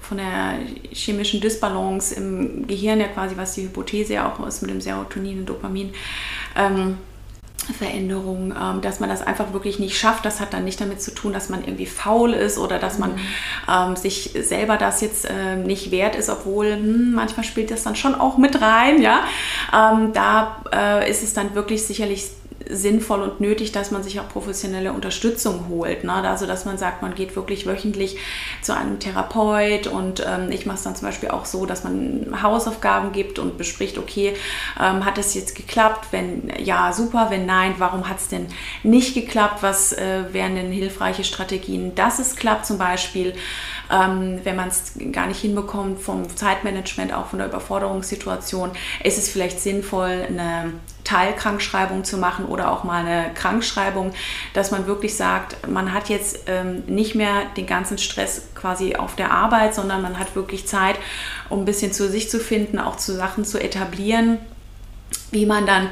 [0.00, 0.54] von der
[0.90, 5.40] chemischen Disbalance im Gehirn ja quasi, was die Hypothese ja auch ist mit dem Serotonin
[5.40, 5.92] und Dopamin,
[6.56, 6.96] ähm,
[7.78, 10.24] Veränderung, ähm, dass man das einfach wirklich nicht schafft.
[10.24, 13.12] Das hat dann nicht damit zu tun, dass man irgendwie faul ist oder dass man
[13.12, 13.18] mhm.
[13.68, 17.96] ähm, sich selber das jetzt äh, nicht wert ist, obwohl hm, manchmal spielt das dann
[17.96, 19.02] schon auch mit rein.
[19.02, 19.24] Ja,
[19.72, 22.30] ähm, da äh, ist es dann wirklich sicherlich
[22.68, 26.04] sinnvoll und nötig, dass man sich auch professionelle Unterstützung holt.
[26.04, 26.12] Ne?
[26.12, 28.16] Also dass man sagt, man geht wirklich wöchentlich
[28.62, 32.42] zu einem Therapeut und ähm, ich mache es dann zum Beispiel auch so, dass man
[32.42, 34.34] Hausaufgaben gibt und bespricht, okay,
[34.80, 36.08] ähm, hat es jetzt geklappt?
[36.10, 38.46] Wenn ja, super, wenn nein, warum hat es denn
[38.82, 39.62] nicht geklappt?
[39.62, 43.34] Was äh, wären denn hilfreiche Strategien, dass es klappt zum Beispiel?
[43.90, 48.70] Ähm, wenn man es gar nicht hinbekommt vom Zeitmanagement, auch von der Überforderungssituation,
[49.02, 50.72] ist es vielleicht sinnvoll, eine
[51.04, 54.12] Teilkrankschreibung zu machen oder auch mal eine Krankschreibung,
[54.52, 59.16] dass man wirklich sagt, man hat jetzt ähm, nicht mehr den ganzen Stress quasi auf
[59.16, 60.96] der Arbeit, sondern man hat wirklich Zeit,
[61.48, 64.38] um ein bisschen zu sich zu finden, auch zu Sachen zu etablieren,
[65.30, 65.88] wie man dann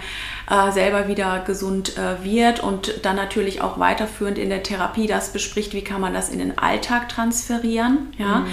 [0.49, 5.33] äh, selber wieder gesund äh, wird und dann natürlich auch weiterführend in der Therapie das
[5.33, 8.13] bespricht, wie kann man das in den Alltag transferieren.
[8.17, 8.41] Ja?
[8.41, 8.47] Mhm.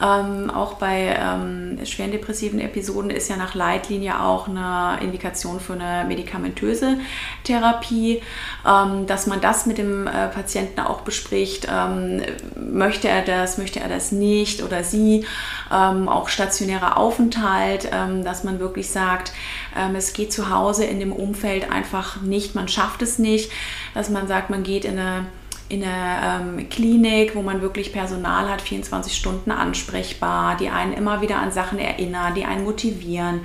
[0.00, 5.74] Ähm, auch bei ähm, schweren depressiven Episoden ist ja nach Leitlinie auch eine Indikation für
[5.74, 6.98] eine medikamentöse
[7.44, 8.22] Therapie,
[8.66, 11.68] ähm, dass man das mit dem äh, Patienten auch bespricht.
[11.72, 12.22] Ähm,
[12.56, 15.24] möchte er das, möchte er das nicht oder sie?
[15.72, 19.32] Ähm, auch stationärer Aufenthalt, ähm, dass man wirklich sagt,
[19.96, 21.27] es geht zu Hause in dem Umfeld
[21.70, 23.50] einfach nicht, man schafft es nicht,
[23.94, 25.26] dass man sagt, man geht in eine
[25.68, 31.20] in einer ähm, Klinik, wo man wirklich Personal hat, 24 Stunden ansprechbar, die einen immer
[31.20, 33.40] wieder an Sachen erinnern, die einen motivieren,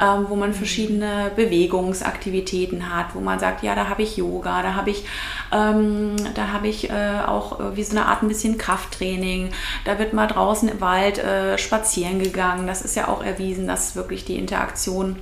[0.00, 4.74] ähm, wo man verschiedene Bewegungsaktivitäten hat, wo man sagt, ja, da habe ich Yoga, da
[4.74, 5.04] habe ich,
[5.52, 9.50] ähm, da habe ich äh, auch äh, wie so eine Art ein bisschen Krafttraining,
[9.84, 12.66] da wird mal draußen im Wald äh, spazieren gegangen.
[12.66, 15.16] Das ist ja auch erwiesen, dass wirklich die Interaktion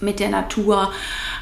[0.00, 0.92] mit der Natur.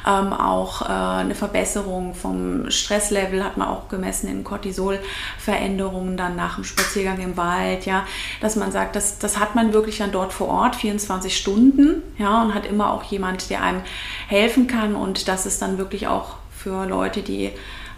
[0.07, 6.55] Ähm, auch äh, eine Verbesserung vom Stresslevel hat man auch gemessen in Cortisolveränderungen dann nach
[6.55, 8.05] dem Spaziergang im Wald, ja,
[8.41, 12.41] dass man sagt, das, das hat man wirklich dann dort vor Ort 24 Stunden, ja,
[12.41, 13.81] und hat immer auch jemand, der einem
[14.27, 17.51] helfen kann und das ist dann wirklich auch für Leute, die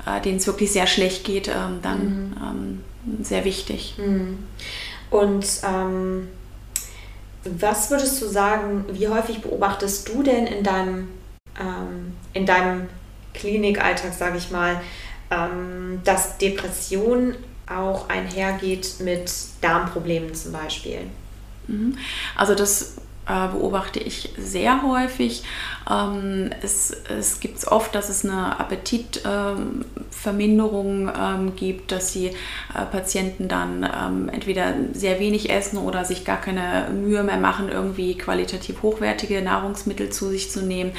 [0.05, 2.81] äh, denen es wirklich sehr schlecht geht, ähm, dann mhm.
[3.09, 3.95] ähm, sehr wichtig.
[3.97, 4.39] Mhm.
[5.09, 6.27] Und ähm
[7.43, 11.09] was würdest du sagen, wie häufig beobachtest du denn in deinem,
[11.59, 12.87] ähm, in deinem
[13.33, 14.81] Klinikalltag, sage ich mal,
[15.31, 17.35] ähm, dass Depression
[17.67, 21.01] auch einhergeht mit Darmproblemen zum Beispiel?
[21.67, 21.97] Mhm.
[22.35, 22.95] Also das
[23.27, 25.43] äh, beobachte ich sehr häufig.
[25.89, 32.33] Ähm, es, es gibt oft, dass es eine Appetitverminderung ähm, gibt, dass die äh,
[32.91, 38.17] Patienten dann ähm, entweder sehr wenig essen oder sich gar keine Mühe mehr machen, irgendwie
[38.17, 40.91] qualitativ hochwertige Nahrungsmittel zu sich zu nehmen,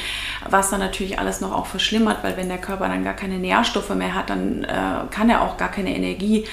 [0.49, 3.95] was dann natürlich alles noch auch verschlimmert, weil wenn der Körper dann gar keine Nährstoffe
[3.95, 6.47] mehr hat, dann äh, kann er auch gar keine Energie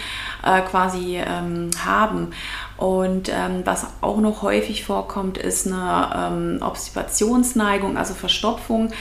[0.43, 2.31] äh, quasi ähm, haben.
[2.79, 8.93] Und ähm, was auch noch häufig vorkommt, ist eine ähm, Obstipationsneigung, also Verstopfung,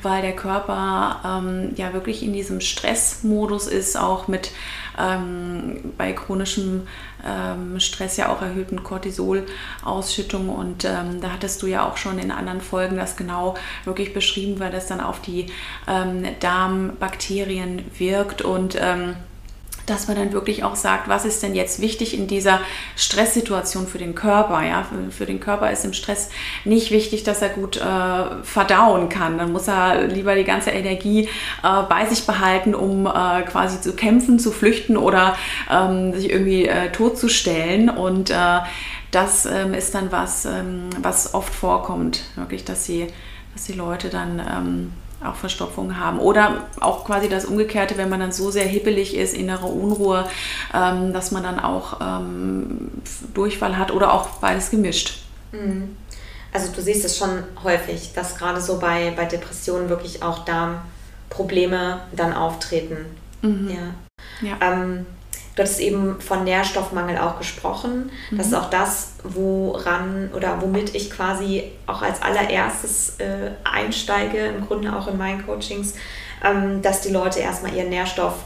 [0.00, 4.52] weil der Körper ähm, ja wirklich in diesem Stressmodus ist, auch mit
[4.96, 6.86] ähm, bei chronischem
[7.26, 10.48] ähm, Stress ja auch erhöhten Cortisolausschüttung.
[10.48, 14.60] Und ähm, da hattest du ja auch schon in anderen Folgen das genau wirklich beschrieben,
[14.60, 15.46] weil das dann auf die
[16.38, 18.78] Darmbakterien wirkt und
[19.86, 22.60] dass man dann wirklich auch sagt, was ist denn jetzt wichtig in dieser
[22.96, 24.62] Stresssituation für den Körper.
[24.62, 24.86] Ja?
[25.10, 26.30] Für, den Körper ist im Stress
[26.64, 29.38] nicht wichtig, dass er gut äh, verdauen kann.
[29.38, 31.28] Dann muss er lieber die ganze Energie
[31.62, 35.36] äh, bei sich behalten, um äh, quasi zu kämpfen, zu flüchten oder
[35.70, 37.90] ähm, sich irgendwie äh, totzustellen.
[37.90, 38.60] Und äh,
[39.10, 43.06] das ähm, ist dann was, ähm, was oft vorkommt, wirklich, dass sie,
[43.52, 44.92] dass die Leute dann ähm,
[45.26, 46.18] auch Verstopfung haben.
[46.18, 50.28] Oder auch quasi das Umgekehrte, wenn man dann so sehr hippelig ist, innere Unruhe,
[50.72, 52.90] ähm, dass man dann auch ähm,
[53.34, 55.24] Durchfall hat oder auch beides gemischt.
[55.52, 55.96] Mhm.
[56.52, 62.00] Also du siehst es schon häufig, dass gerade so bei, bei Depressionen wirklich auch Darmprobleme
[62.12, 62.96] dann auftreten.
[63.42, 63.70] Mhm.
[63.70, 64.48] Ja.
[64.48, 64.56] ja.
[64.60, 65.06] Ähm,
[65.54, 68.10] Du hattest eben von Nährstoffmangel auch gesprochen.
[68.30, 68.38] Mhm.
[68.38, 74.66] Das ist auch das, woran oder womit ich quasi auch als allererstes äh, einsteige, im
[74.66, 75.94] Grunde auch in meinen Coachings,
[76.44, 78.44] ähm, dass die Leute erstmal ihren Nährstoff,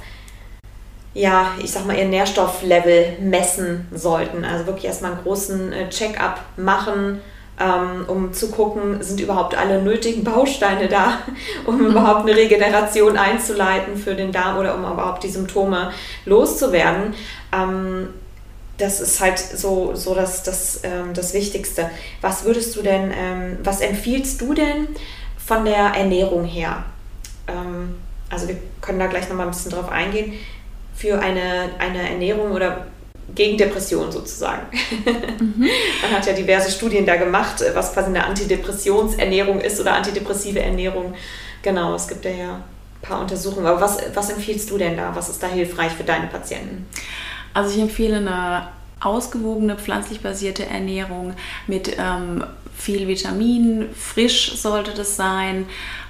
[1.14, 4.44] ja, ich sag mal, ihren Nährstofflevel messen sollten.
[4.44, 7.20] Also wirklich erstmal einen großen äh, Check-up machen
[7.60, 11.18] ähm, um zu gucken, sind überhaupt alle nötigen Bausteine da,
[11.66, 11.86] um mhm.
[11.86, 15.92] überhaupt eine Regeneration einzuleiten für den Darm oder um überhaupt die Symptome
[16.24, 17.14] loszuwerden.
[17.52, 18.08] Ähm,
[18.78, 21.90] das ist halt so, so das, das, ähm, das Wichtigste.
[22.20, 24.88] Was würdest du denn, ähm, was empfiehlst du denn
[25.36, 26.84] von der Ernährung her?
[27.48, 27.96] Ähm,
[28.30, 30.34] also wir können da gleich nochmal ein bisschen drauf eingehen.
[30.94, 32.86] Für eine, eine Ernährung oder
[33.34, 34.66] gegen Depression sozusagen.
[35.38, 35.54] Mhm.
[36.02, 41.14] Man hat ja diverse Studien da gemacht, was quasi eine Antidepressionsernährung ist oder antidepressive Ernährung.
[41.62, 42.64] Genau, es gibt ja, ja
[43.02, 43.66] paar Untersuchungen.
[43.66, 45.14] Aber was, was empfiehlst du denn da?
[45.14, 46.86] Was ist da hilfreich für deine Patienten?
[47.54, 48.68] Also ich empfehle eine
[49.00, 51.34] ausgewogene pflanzlich basierte Ernährung
[51.66, 52.44] mit ähm,
[52.78, 55.66] viel Vitamin, frisch sollte das sein,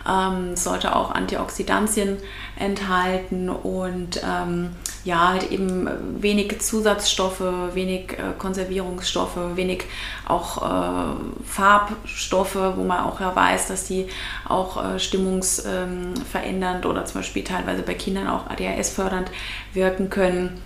[0.06, 2.18] ähm, sollte auch Antioxidantien
[2.58, 4.70] enthalten und ähm,
[5.04, 5.88] ja, halt eben
[6.20, 9.84] wenig Zusatzstoffe, wenig äh, Konservierungsstoffe, wenig
[10.26, 11.14] auch äh,
[11.46, 14.06] Farbstoffe, wo man auch ja weiß, dass die
[14.46, 19.30] auch äh, stimmungsverändernd oder zum Beispiel teilweise bei Kindern auch ADHS-fördernd
[19.72, 20.60] wirken können.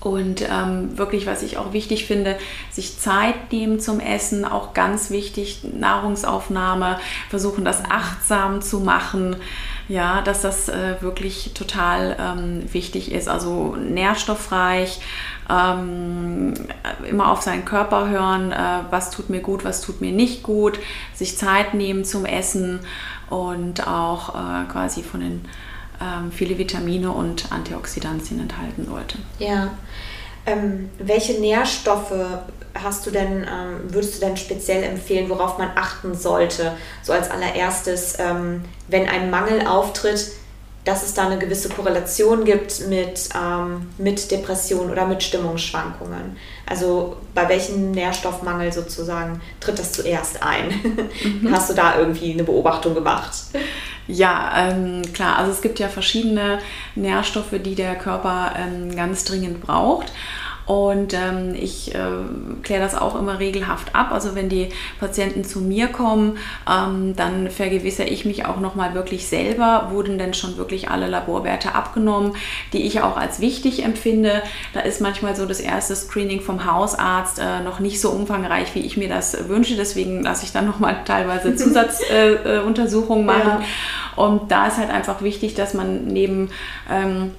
[0.00, 2.38] Und ähm, wirklich, was ich auch wichtig finde,
[2.70, 9.36] sich Zeit nehmen zum Essen, auch ganz wichtig, Nahrungsaufnahme, versuchen das achtsam zu machen,
[9.88, 13.28] ja, dass das äh, wirklich total ähm, wichtig ist.
[13.28, 15.00] Also nährstoffreich,
[15.50, 16.54] ähm,
[17.08, 20.78] immer auf seinen Körper hören, äh, was tut mir gut, was tut mir nicht gut,
[21.14, 22.80] sich Zeit nehmen zum Essen
[23.28, 25.44] und auch äh, quasi von den
[26.00, 29.18] ähm, viele Vitamine und Antioxidantien enthalten sollte.
[29.38, 29.72] Ja.
[30.46, 32.14] Ähm, welche Nährstoffe
[32.74, 36.72] hast du denn, ähm, würdest du denn speziell empfehlen, worauf man achten sollte?
[37.02, 40.32] So als allererstes, ähm, wenn ein Mangel auftritt,
[40.86, 46.36] dass es da eine gewisse Korrelation gibt mit, ähm, mit Depression oder mit Stimmungsschwankungen.
[46.64, 50.70] Also bei welchem Nährstoffmangel sozusagen tritt das zuerst ein?
[51.26, 51.50] Mhm.
[51.50, 53.32] Hast du da irgendwie eine Beobachtung gemacht?
[54.08, 55.36] Ja, ähm, klar.
[55.38, 56.60] Also es gibt ja verschiedene
[56.94, 60.12] Nährstoffe, die der Körper ähm, ganz dringend braucht.
[60.66, 61.98] Und ähm, ich äh,
[62.64, 64.10] kläre das auch immer regelhaft ab.
[64.10, 69.28] Also wenn die Patienten zu mir kommen, ähm, dann vergewissere ich mich auch nochmal wirklich
[69.28, 72.32] selber, wurden denn schon wirklich alle Laborwerte abgenommen,
[72.72, 74.42] die ich auch als wichtig empfinde.
[74.74, 78.80] Da ist manchmal so das erste Screening vom Hausarzt äh, noch nicht so umfangreich, wie
[78.80, 79.76] ich mir das wünsche.
[79.76, 83.62] Deswegen lasse ich dann nochmal teilweise Zusatzuntersuchungen äh, machen.
[83.62, 84.24] Ja.
[84.24, 86.50] Und da ist halt einfach wichtig, dass man neben
[86.90, 87.32] ähm,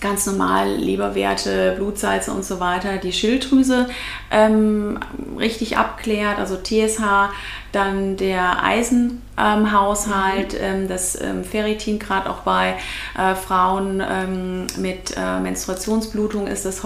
[0.00, 3.88] ganz normal Leberwerte, Blutsalze und so weiter, die Schilddrüse
[4.30, 4.98] ähm,
[5.38, 7.30] richtig abklärt, also TSH,
[7.76, 12.76] dann der Eisenhaushalt, ähm, ähm, das ähm, Ferritin, gerade auch bei
[13.16, 16.82] äh, Frauen ähm, mit äh, Menstruationsblutung ist das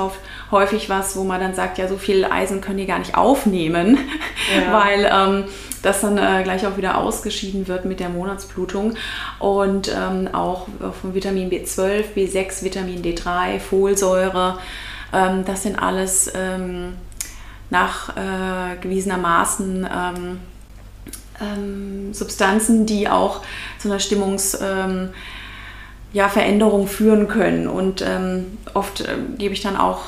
[0.51, 3.99] häufig was, wo man dann sagt, ja, so viel Eisen können die gar nicht aufnehmen,
[4.55, 4.73] ja.
[4.73, 5.45] weil ähm,
[5.83, 8.95] das dann äh, gleich auch wieder ausgeschieden wird mit der Monatsblutung.
[9.39, 10.67] Und ähm, auch
[11.01, 14.59] von Vitamin B12, B6, Vitamin D3, Folsäure,
[15.13, 16.33] das sind alles
[17.71, 19.89] nachgewiesenermaßen äh,
[21.41, 23.43] ähm, Substanzen, die auch
[23.79, 25.11] zu einer Stimmungsveränderung
[26.81, 27.69] ähm, ja, führen können.
[27.69, 30.01] Und ähm, oft äh, gebe ich dann auch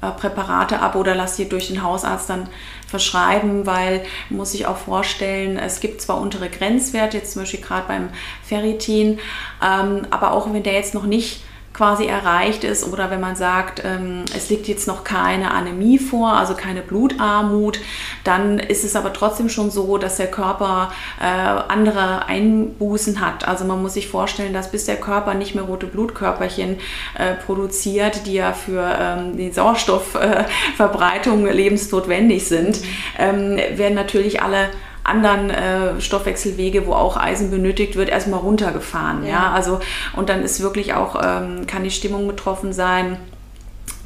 [0.00, 2.48] äh, Präparate ab oder lasse die durch den Hausarzt dann
[2.86, 7.86] verschreiben, weil muss ich auch vorstellen, es gibt zwar untere Grenzwerte, jetzt zum Beispiel gerade
[7.86, 8.08] beim
[8.44, 9.18] Ferritin,
[9.62, 11.42] ähm, aber auch wenn der jetzt noch nicht
[11.74, 16.32] quasi erreicht ist oder wenn man sagt, ähm, es liegt jetzt noch keine Anämie vor,
[16.32, 17.78] also keine Blutarmut,
[18.24, 23.46] dann ist es aber trotzdem schon so, dass der Körper äh, andere Einbußen hat.
[23.46, 26.78] Also man muss sich vorstellen, dass bis der Körper nicht mehr rote Blutkörperchen
[27.16, 32.80] äh, produziert, die ja für ähm, die Sauerstoffverbreitung äh, lebensnotwendig sind,
[33.18, 34.70] ähm, werden natürlich alle
[35.08, 39.24] anderen äh, Stoffwechselwege, wo auch Eisen benötigt wird, erstmal runtergefahren.
[39.24, 39.30] Ja.
[39.30, 39.52] ja.
[39.52, 39.80] also
[40.14, 43.18] und dann ist wirklich auch, ähm, kann die Stimmung betroffen sein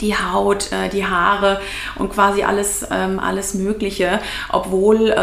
[0.00, 1.60] die Haut, äh, die Haare
[1.96, 5.14] und quasi alles, ähm, alles Mögliche, obwohl äh,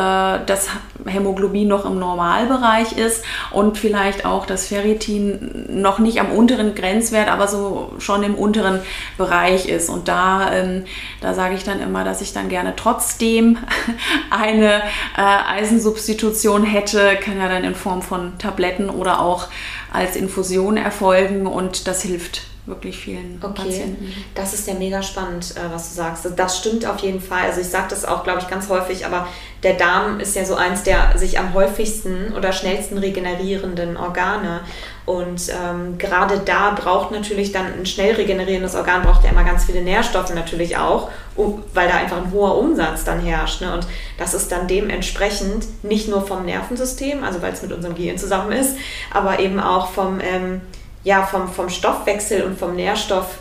[0.46, 0.70] das
[1.06, 7.30] Hämoglobin noch im Normalbereich ist und vielleicht auch das Ferritin noch nicht am unteren Grenzwert,
[7.30, 8.80] aber so schon im unteren
[9.18, 9.90] Bereich ist.
[9.90, 10.86] Und da, ähm,
[11.22, 13.58] da sage ich dann immer, dass ich dann gerne trotzdem
[14.30, 14.82] eine
[15.18, 15.22] äh,
[15.58, 19.48] Eisensubstitution hätte, kann ja dann in Form von Tabletten oder auch
[19.92, 23.54] als Infusion erfolgen und das hilft wirklich vielen okay.
[23.64, 24.14] Patienten.
[24.36, 26.28] Das ist ja mega spannend, äh, was du sagst.
[26.36, 27.44] Das stimmt auf jeden Fall.
[27.44, 29.28] Also ich sage das auch, glaube ich, ganz häufig, aber
[29.64, 34.62] der Darm ist ja so eins der sich am häufigsten oder schnellsten regenerierenden Organe.
[35.06, 39.66] Und ähm, gerade da braucht natürlich dann ein schnell regenerierendes Organ, braucht ja immer ganz
[39.66, 43.62] viele Nährstoffe natürlich auch, um, weil da einfach ein hoher Umsatz dann herrscht.
[43.62, 43.74] Ne?
[43.74, 43.88] Und
[44.20, 48.52] das ist dann dementsprechend nicht nur vom Nervensystem, also weil es mit unserem Gehirn zusammen
[48.52, 48.78] ist,
[49.12, 50.20] aber eben auch vom...
[50.22, 50.62] Ähm,
[51.10, 53.40] ja, vom, vom Stoffwechsel und vom Nährstoff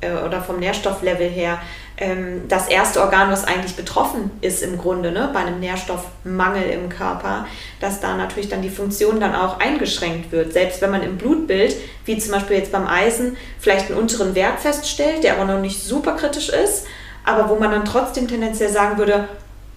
[0.00, 1.58] äh, oder vom Nährstofflevel her
[1.96, 6.88] ähm, das erste Organ, was eigentlich betroffen ist im Grunde, ne, bei einem Nährstoffmangel im
[6.90, 7.48] Körper,
[7.80, 10.52] dass da natürlich dann die Funktion dann auch eingeschränkt wird.
[10.52, 14.60] Selbst wenn man im Blutbild, wie zum Beispiel jetzt beim Eisen, vielleicht einen unteren Wert
[14.60, 16.86] feststellt, der aber noch nicht super kritisch ist,
[17.24, 19.28] aber wo man dann trotzdem tendenziell sagen würde,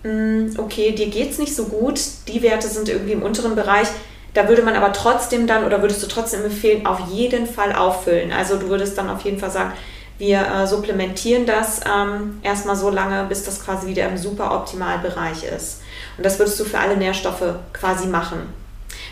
[0.04, 3.88] hm, okay, dir geht es nicht so gut, die Werte sind irgendwie im unteren Bereich,
[4.36, 8.34] Da würde man aber trotzdem dann oder würdest du trotzdem empfehlen, auf jeden Fall auffüllen.
[8.34, 9.72] Also du würdest dann auf jeden Fall sagen,
[10.18, 15.46] wir äh, supplementieren das ähm, erstmal so lange, bis das quasi wieder im super Optimalbereich
[15.56, 15.82] ist.
[16.18, 18.40] Und das würdest du für alle Nährstoffe quasi machen.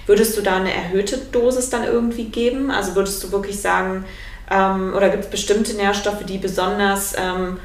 [0.06, 2.70] Würdest du da eine erhöhte Dosis dann irgendwie geben?
[2.70, 4.04] Also würdest du wirklich sagen,
[4.52, 7.60] ähm, oder gibt es bestimmte Nährstoffe, die besonders ähm,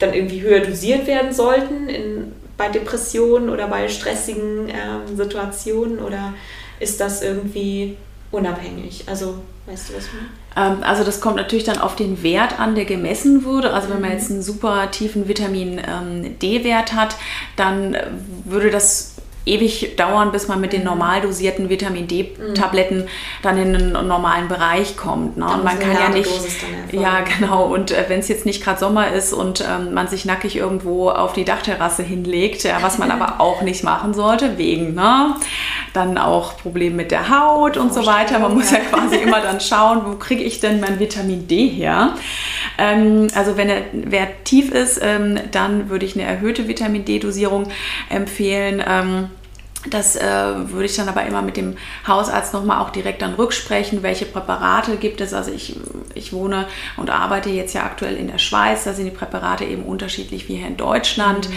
[0.00, 6.00] dann irgendwie höher dosiert werden sollten in, bei Depressionen oder bei stressigen ähm, Situationen?
[6.00, 6.34] Oder
[6.84, 7.96] ist das irgendwie
[8.30, 9.04] unabhängig?
[9.06, 10.04] Also, weißt du, was?
[10.56, 13.72] Ähm, also das kommt natürlich dann auf den Wert an, der gemessen wurde.
[13.72, 14.16] Also wenn man mhm.
[14.16, 17.16] jetzt einen super tiefen Vitamin ähm, D-Wert hat,
[17.56, 17.96] dann
[18.44, 19.14] würde das
[19.46, 20.86] ewig dauern, bis man mit den mhm.
[20.86, 23.08] normal dosierten Vitamin D-Tabletten mhm.
[23.42, 25.36] dann in einen normalen Bereich kommt.
[25.36, 25.44] Ne?
[25.44, 26.30] Und man kann ja nicht.
[26.92, 27.64] Ja, genau.
[27.64, 31.10] Und äh, wenn es jetzt nicht gerade Sommer ist und ähm, man sich nackig irgendwo
[31.10, 35.34] auf die Dachterrasse hinlegt, ja, was man aber auch nicht machen sollte, wegen, ne?
[35.92, 38.38] Dann auch Probleme mit der Haut und so weiter.
[38.38, 42.14] Man muss ja quasi immer dann schauen, wo kriege ich denn mein Vitamin D her?
[42.78, 47.68] Ähm, also wenn der Wert tief ist, ähm, dann würde ich eine erhöhte Vitamin D-Dosierung
[48.08, 48.82] empfehlen.
[49.86, 54.02] Das äh, würde ich dann aber immer mit dem Hausarzt nochmal auch direkt dann rücksprechen,
[54.02, 55.34] welche Präparate gibt es.
[55.34, 55.76] Also ich,
[56.14, 56.66] ich wohne
[56.96, 60.56] und arbeite jetzt ja aktuell in der Schweiz, da sind die Präparate eben unterschiedlich wie
[60.56, 61.50] hier in Deutschland.
[61.50, 61.54] Mhm.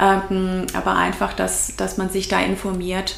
[0.00, 3.16] Ähm, aber einfach, dass, dass man sich da informiert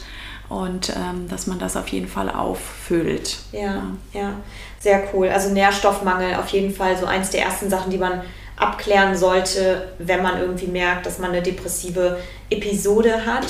[0.48, 3.38] und ähm, dass man das auf jeden Fall auffüllt.
[3.52, 4.32] Ja, ja, ja,
[4.80, 5.28] sehr cool.
[5.28, 8.22] Also Nährstoffmangel auf jeden Fall so eins der ersten Sachen, die man
[8.56, 12.18] abklären sollte, wenn man irgendwie merkt, dass man eine depressive
[12.50, 13.46] Episode hat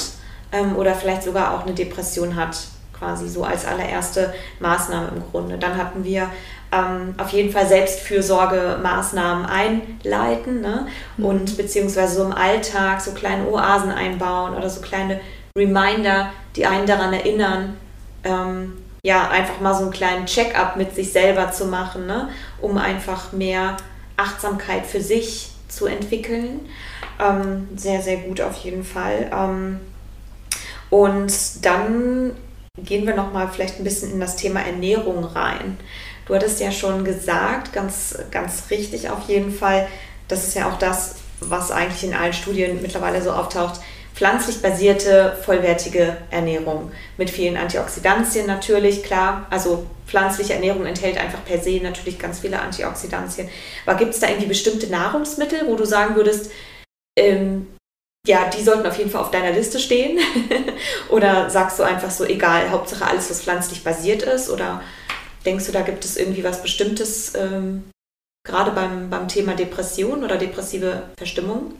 [0.52, 2.58] ähm, oder vielleicht sogar auch eine Depression hat,
[2.98, 5.58] quasi so als allererste Maßnahme im Grunde.
[5.58, 6.28] Dann hatten wir
[6.72, 10.86] ähm, auf jeden Fall Selbstfürsorgemaßnahmen einleiten ne?
[11.16, 11.24] Mhm.
[11.24, 15.20] und beziehungsweise so im Alltag so kleine Oasen einbauen oder so kleine
[15.56, 17.76] Reminder, die einen daran erinnern,
[18.24, 22.28] ähm, ja, einfach mal so einen kleinen Check-up mit sich selber zu machen, ne?
[22.60, 23.76] um einfach mehr
[24.16, 26.68] Achtsamkeit für sich zu entwickeln.
[27.20, 29.30] Ähm, sehr, sehr gut auf jeden Fall.
[29.32, 29.80] Ähm,
[30.90, 32.32] und dann
[32.76, 35.78] gehen wir nochmal vielleicht ein bisschen in das Thema Ernährung rein.
[36.26, 39.88] Du hattest ja schon gesagt, ganz, ganz richtig auf jeden Fall,
[40.28, 43.80] das ist ja auch das, was eigentlich in allen Studien mittlerweile so auftaucht,
[44.14, 49.46] pflanzlich basierte, vollwertige Ernährung mit vielen Antioxidantien natürlich, klar.
[49.48, 53.48] Also pflanzliche Ernährung enthält einfach per se natürlich ganz viele Antioxidantien.
[53.86, 56.50] Aber gibt es da irgendwie bestimmte Nahrungsmittel, wo du sagen würdest,
[57.16, 57.68] ähm,
[58.28, 60.18] ja, die sollten auf jeden Fall auf deiner Liste stehen?
[61.08, 64.50] oder sagst du einfach so, egal, Hauptsache alles, was pflanzlich basiert ist?
[64.50, 64.82] Oder
[65.44, 67.90] denkst du, da gibt es irgendwie was Bestimmtes, ähm,
[68.46, 71.78] gerade beim, beim Thema Depression oder depressive Verstimmung?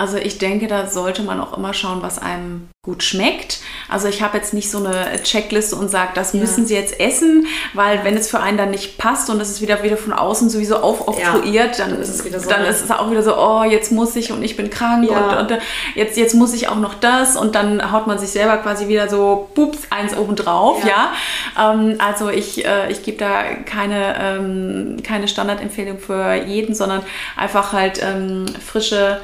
[0.00, 3.58] Also ich denke, da sollte man auch immer schauen, was einem gut schmeckt.
[3.86, 6.40] Also ich habe jetzt nicht so eine Checkliste und sage, das ja.
[6.40, 8.04] müssen Sie jetzt essen, weil ja.
[8.04, 10.76] wenn es für einen dann nicht passt und es ist wieder wieder von außen sowieso
[10.76, 11.84] aufoktroyiert, ja.
[11.86, 14.32] dann, ist es wieder so dann ist es auch wieder so, oh, jetzt muss ich
[14.32, 15.58] und ich bin krank und, und,
[15.94, 19.06] jetzt, jetzt muss ich auch noch das und dann haut man sich selber quasi wieder
[19.10, 21.12] so, pups, eins obendrauf, ja.
[21.60, 27.02] Ähm, also ich, äh, ich gebe da keine, ähm, keine Standardempfehlung für jeden, sondern
[27.36, 29.20] einfach halt ähm, frische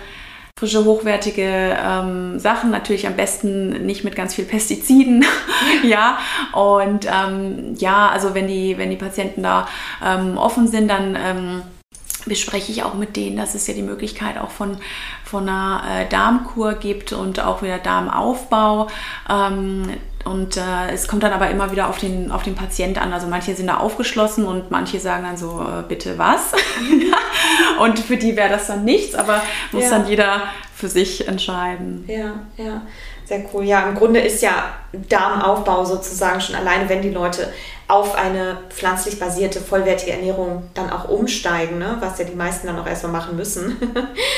[0.58, 2.70] frische, hochwertige ähm, Sachen.
[2.70, 5.24] Natürlich am besten nicht mit ganz viel Pestiziden.
[5.82, 6.18] ja,
[6.52, 9.68] und ähm, ja, also wenn die, wenn die Patienten da
[10.02, 11.62] ähm, offen sind, dann ähm,
[12.24, 14.78] bespreche ich auch mit denen, dass es ja die Möglichkeit auch von,
[15.24, 18.88] von einer äh, Darmkur gibt und auch wieder Darmaufbau.
[20.26, 23.12] Und äh, es kommt dann aber immer wieder auf den, auf den Patient an.
[23.12, 26.52] Also manche sind da aufgeschlossen und manche sagen dann so, äh, bitte was?
[27.80, 29.90] und für die wäre das dann nichts, aber muss ja.
[29.90, 30.42] dann jeder
[30.74, 32.04] für sich entscheiden.
[32.08, 32.82] Ja, ja,
[33.24, 33.64] sehr cool.
[33.64, 37.52] Ja, im Grunde ist ja Darmaufbau sozusagen schon alleine, wenn die Leute
[37.88, 41.96] auf eine pflanzlich basierte, vollwertige Ernährung dann auch umsteigen, ne?
[42.00, 43.76] was ja die meisten dann auch erstmal machen müssen.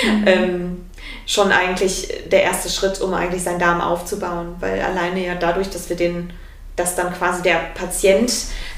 [0.04, 0.24] Mhm.
[0.26, 0.87] ähm,
[1.26, 5.88] schon eigentlich der erste Schritt, um eigentlich seinen Darm aufzubauen, weil alleine ja dadurch, dass
[5.88, 6.32] wir den,
[6.76, 8.32] dass dann quasi der Patient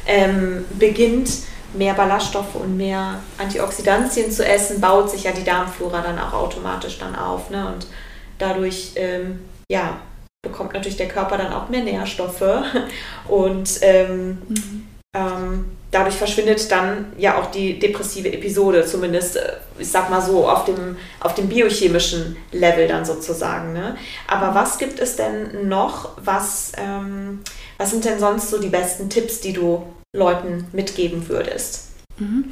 [0.07, 1.31] ähm, beginnt,
[1.73, 6.99] mehr Ballaststoffe und mehr Antioxidantien zu essen, baut sich ja die Darmflora dann auch automatisch
[6.99, 7.51] dann auf.
[7.51, 7.67] Ne?
[7.67, 7.87] Und
[8.39, 9.41] dadurch ähm,
[9.71, 10.01] ja,
[10.43, 12.43] bekommt natürlich der Körper dann auch mehr Nährstoffe
[13.29, 14.90] und ähm, mhm.
[15.13, 20.49] Ähm, dadurch verschwindet dann ja auch die depressive Episode, zumindest, äh, ich sag mal so,
[20.49, 23.73] auf dem, auf dem biochemischen Level dann sozusagen.
[23.73, 23.97] Ne?
[24.29, 27.41] Aber was gibt es denn noch, was, ähm,
[27.77, 31.90] was sind denn sonst so die besten Tipps, die du Leuten mitgeben würdest?
[32.21, 32.45] Mhm.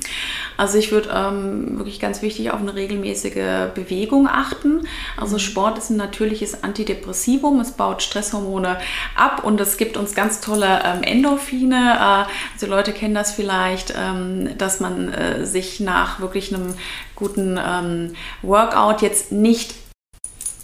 [0.57, 4.89] Also ich würde ähm, wirklich ganz wichtig auf eine regelmäßige Bewegung achten.
[5.17, 5.41] Also mhm.
[5.41, 8.79] Sport ist ein natürliches Antidepressivum, es baut Stresshormone
[9.15, 11.97] ab und es gibt uns ganz tolle ähm, Endorphine.
[11.97, 16.75] Äh, also Leute kennen das vielleicht, ähm, dass man äh, sich nach wirklich einem
[17.15, 19.75] guten ähm, Workout jetzt nicht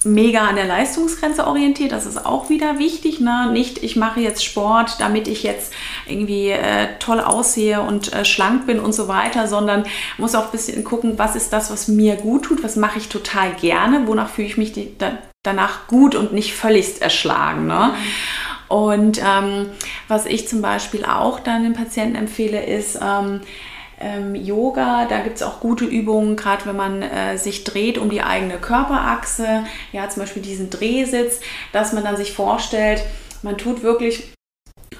[0.04, 1.92] mega an der Leistungsgrenze orientiert.
[1.92, 3.20] Das ist auch wieder wichtig.
[3.20, 3.50] Ne?
[3.52, 5.72] Nicht, ich mache jetzt Sport, damit ich jetzt
[6.06, 9.84] irgendwie äh, toll aussehe und äh, schlank bin und so weiter, sondern
[10.18, 13.08] muss auch ein bisschen gucken, was ist das, was mir gut tut, was mache ich
[13.08, 17.66] total gerne, wonach fühle ich mich die, da, danach gut und nicht völlig erschlagen.
[17.66, 17.94] Ne?
[18.68, 19.66] Und ähm,
[20.08, 23.40] was ich zum Beispiel auch dann den Patienten empfehle, ist, ähm,
[24.00, 25.06] ähm, Yoga.
[25.06, 28.58] Da gibt es auch gute Übungen, gerade wenn man äh, sich dreht um die eigene
[28.58, 29.64] Körperachse.
[29.92, 31.40] Ja, zum Beispiel diesen Drehsitz,
[31.72, 33.02] dass man dann sich vorstellt,
[33.42, 34.33] man tut wirklich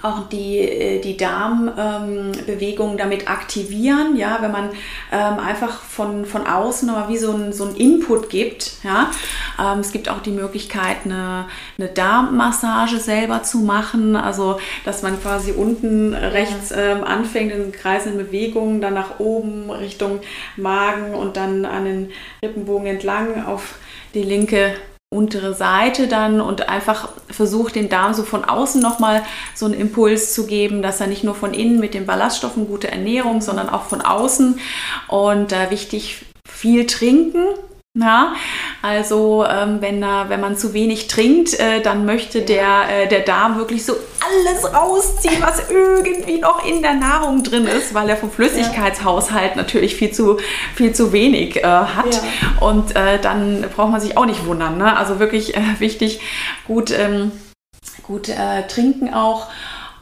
[0.03, 4.71] auch die, äh, die Darmbewegungen ähm, damit aktivieren, ja, wenn man
[5.13, 8.73] ähm, einfach von, von außen aber wie so ein, so ein Input gibt.
[8.83, 9.11] Ja.
[9.59, 11.47] Ähm, es gibt auch die Möglichkeit, eine,
[11.79, 18.27] eine Darmmassage selber zu machen, also dass man quasi unten rechts ähm, anfängt in kreisenden
[18.27, 20.21] Bewegungen, dann nach oben Richtung
[20.57, 22.11] Magen und dann an den
[22.43, 23.77] Rippenbogen entlang auf
[24.15, 24.75] die linke
[25.15, 29.23] untere Seite dann und einfach versucht, den Darm so von außen nochmal
[29.55, 32.91] so einen Impuls zu geben, dass er nicht nur von innen mit den Ballaststoffen gute
[32.91, 34.59] Ernährung, sondern auch von außen.
[35.09, 37.45] Und äh, wichtig viel trinken,
[37.97, 38.35] ja,
[38.83, 43.21] also ähm, wenn, äh, wenn man zu wenig trinkt, äh, dann möchte der, äh, der
[43.21, 48.17] Darm wirklich so alles rausziehen, was irgendwie noch in der Nahrung drin ist, weil er
[48.17, 50.39] vom Flüssigkeitshaushalt natürlich viel zu,
[50.75, 52.15] viel zu wenig äh, hat.
[52.15, 52.67] Ja.
[52.67, 54.77] Und äh, dann braucht man sich auch nicht wundern.
[54.77, 54.97] Ne?
[54.97, 56.21] Also wirklich äh, wichtig,
[56.67, 57.31] gut, ähm,
[58.03, 58.29] gut
[58.69, 59.47] trinken auch.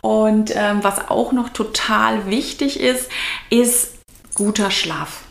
[0.01, 3.11] Und ähm, was auch noch total wichtig ist,
[3.51, 3.93] ist
[4.34, 5.24] guter Schlaf.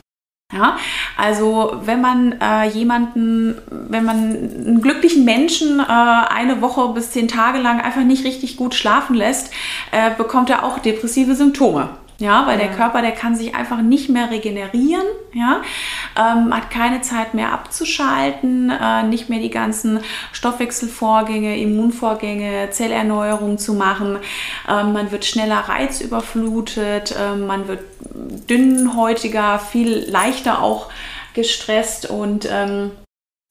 [0.51, 0.77] Ja,
[1.15, 7.29] also wenn man äh, jemanden, wenn man einen glücklichen Menschen äh, eine Woche bis zehn
[7.29, 9.51] Tage lang einfach nicht richtig gut schlafen lässt,
[9.91, 11.89] äh, bekommt er auch depressive Symptome.
[12.21, 12.67] Ja, weil ja.
[12.67, 15.63] der Körper, der kann sich einfach nicht mehr regenerieren, ja,
[16.15, 20.01] ähm, hat keine Zeit mehr abzuschalten, äh, nicht mehr die ganzen
[20.31, 24.19] Stoffwechselvorgänge, Immunvorgänge, Zellerneuerung zu machen.
[24.69, 27.81] Ähm, man wird schneller reizüberflutet, äh, man wird
[28.47, 30.91] dünnhäutiger, viel leichter auch
[31.33, 32.91] gestresst und ähm,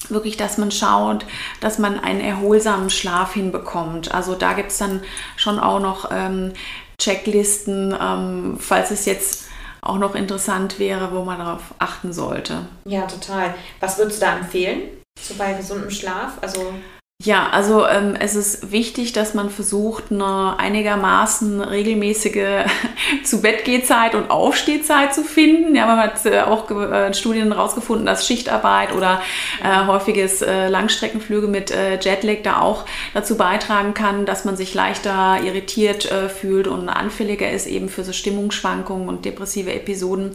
[0.09, 1.27] wirklich, dass man schaut,
[1.61, 4.15] dass man einen erholsamen Schlaf hinbekommt.
[4.15, 5.03] Also da gibt es dann
[5.37, 6.53] schon auch noch ähm,
[7.01, 9.47] Checklisten, ähm, falls es jetzt
[9.83, 12.67] auch noch interessant wäre, wo man darauf achten sollte.
[12.85, 13.55] Ja, total.
[13.81, 14.83] Was würdest du da empfehlen?
[15.19, 16.35] So bei gesundem Schlaf?
[16.41, 16.75] Also
[17.23, 22.65] ja, also ähm, es ist wichtig, dass man versucht, eine einigermaßen regelmäßige
[23.25, 25.75] zu Bett Zeit und Aufstehzeit zu finden.
[25.75, 29.21] Ja, man hat äh, auch äh, Studien herausgefunden, dass Schichtarbeit oder
[29.63, 34.73] äh, häufiges äh, Langstreckenflüge mit äh, Jetlag da auch dazu beitragen kann, dass man sich
[34.73, 40.35] leichter irritiert äh, fühlt und anfälliger ist eben für so Stimmungsschwankungen und depressive Episoden.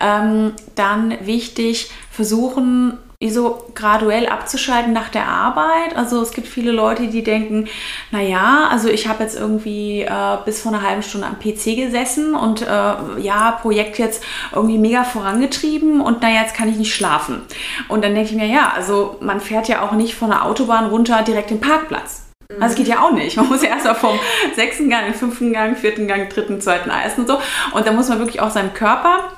[0.00, 2.98] Ähm, dann wichtig, versuchen
[3.28, 5.94] so graduell abzuschalten nach der Arbeit.
[5.94, 7.68] Also es gibt viele Leute, die denken,
[8.10, 12.34] naja, also ich habe jetzt irgendwie äh, bis vor einer halben Stunde am PC gesessen
[12.34, 17.42] und äh, ja, Projekt jetzt irgendwie mega vorangetrieben und naja, jetzt kann ich nicht schlafen.
[17.88, 20.86] Und dann denke ich mir, ja, also man fährt ja auch nicht von der Autobahn
[20.86, 22.22] runter direkt den Parkplatz.
[22.58, 23.36] Also es geht ja auch nicht.
[23.36, 24.18] Man muss ja erst mal vom
[24.56, 27.38] sechsten Gang, fünften Gang, vierten Gang, dritten, zweiten Eis und so.
[27.72, 29.30] Und da muss man wirklich auch seinem Körper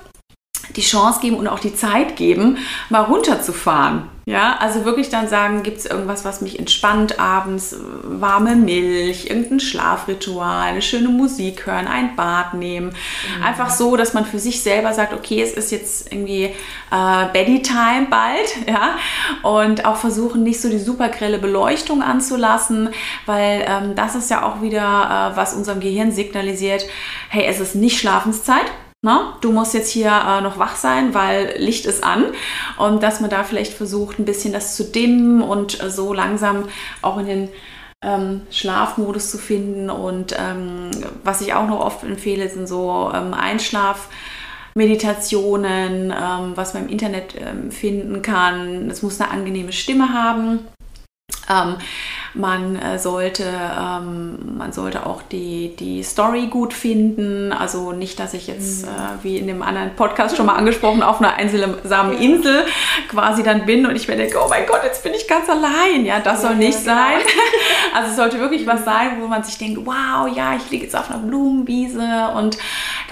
[0.76, 2.58] die Chance geben und auch die Zeit geben,
[2.88, 4.08] mal runterzufahren.
[4.24, 9.58] Ja, also wirklich dann sagen, gibt es irgendwas, was mich entspannt abends, warme Milch, irgendein
[9.58, 12.94] Schlafritual, eine schöne Musik hören, ein Bad nehmen.
[13.36, 13.42] Mhm.
[13.42, 18.06] Einfach so, dass man für sich selber sagt, okay, es ist jetzt irgendwie äh, Beddy-Time
[18.10, 18.96] bald, ja,
[19.42, 22.90] und auch versuchen, nicht so die super grelle Beleuchtung anzulassen,
[23.26, 26.86] weil ähm, das ist ja auch wieder, äh, was unserem Gehirn signalisiert,
[27.28, 28.70] hey, es ist nicht Schlafenszeit,
[29.04, 32.26] na, du musst jetzt hier äh, noch wach sein, weil Licht ist an.
[32.78, 36.68] Und dass man da vielleicht versucht, ein bisschen das zu dimmen und äh, so langsam
[37.02, 37.48] auch in den
[38.00, 39.90] ähm, Schlafmodus zu finden.
[39.90, 40.92] Und ähm,
[41.24, 47.34] was ich auch noch oft empfehle, sind so ähm, Einschlafmeditationen, ähm, was man im Internet
[47.36, 48.88] ähm, finden kann.
[48.88, 50.60] Es muss eine angenehme Stimme haben.
[52.34, 57.52] Man äh, sollte, ähm, man sollte auch die, die Story gut finden.
[57.52, 58.92] Also nicht, dass ich jetzt, mhm.
[58.92, 62.64] äh, wie in dem anderen Podcast schon mal angesprochen, auf einer einsamen Insel
[63.08, 66.04] quasi dann bin und ich mir denke, oh mein Gott, jetzt bin ich ganz allein.
[66.04, 66.96] Ja, das soll nicht genau.
[66.96, 67.20] sein.
[67.94, 70.96] Also es sollte wirklich was sein, wo man sich denkt, wow, ja, ich liege jetzt
[70.96, 72.56] auf einer Blumenwiese und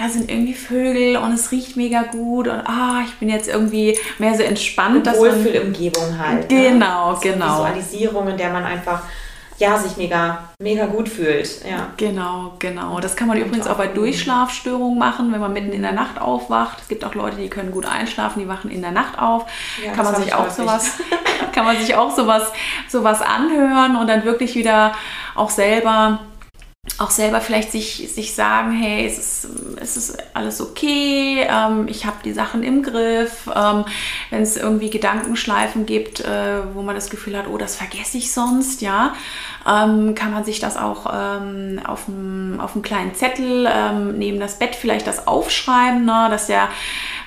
[0.01, 3.97] da sind irgendwie Vögel und es riecht mega gut und ah, ich bin jetzt irgendwie
[4.17, 5.05] mehr so entspannt.
[5.05, 6.49] Wohlfühlumgebung halt.
[6.49, 7.19] Genau, ne?
[7.21, 7.65] genau.
[7.65, 9.03] Visualisierung, in der man einfach
[9.59, 11.63] ja, sich mega, mega gut fühlt.
[11.69, 11.89] Ja.
[11.97, 12.99] Genau, genau.
[12.99, 16.19] Das kann man und übrigens auch bei Durchschlafstörungen machen, wenn man mitten in der Nacht
[16.19, 16.79] aufwacht.
[16.81, 19.45] Es gibt auch Leute, die können gut einschlafen, die wachen in der Nacht auf.
[19.85, 20.93] Ja, kann man sich auch sowas,
[21.53, 22.51] kann man sich auch sowas,
[22.89, 24.93] sowas anhören und dann wirklich wieder
[25.35, 26.21] auch selber
[26.99, 29.47] auch selber vielleicht sich, sich sagen, hey, es ist,
[29.81, 33.49] es ist alles okay, ähm, ich habe die Sachen im Griff.
[33.53, 33.85] Ähm,
[34.29, 38.31] Wenn es irgendwie Gedankenschleifen gibt, äh, wo man das Gefühl hat, oh, das vergesse ich
[38.31, 39.13] sonst, ja,
[39.67, 44.75] ähm, kann man sich das auch ähm, auf einem kleinen Zettel ähm, neben das Bett
[44.75, 46.69] vielleicht das aufschreiben, ne, dass der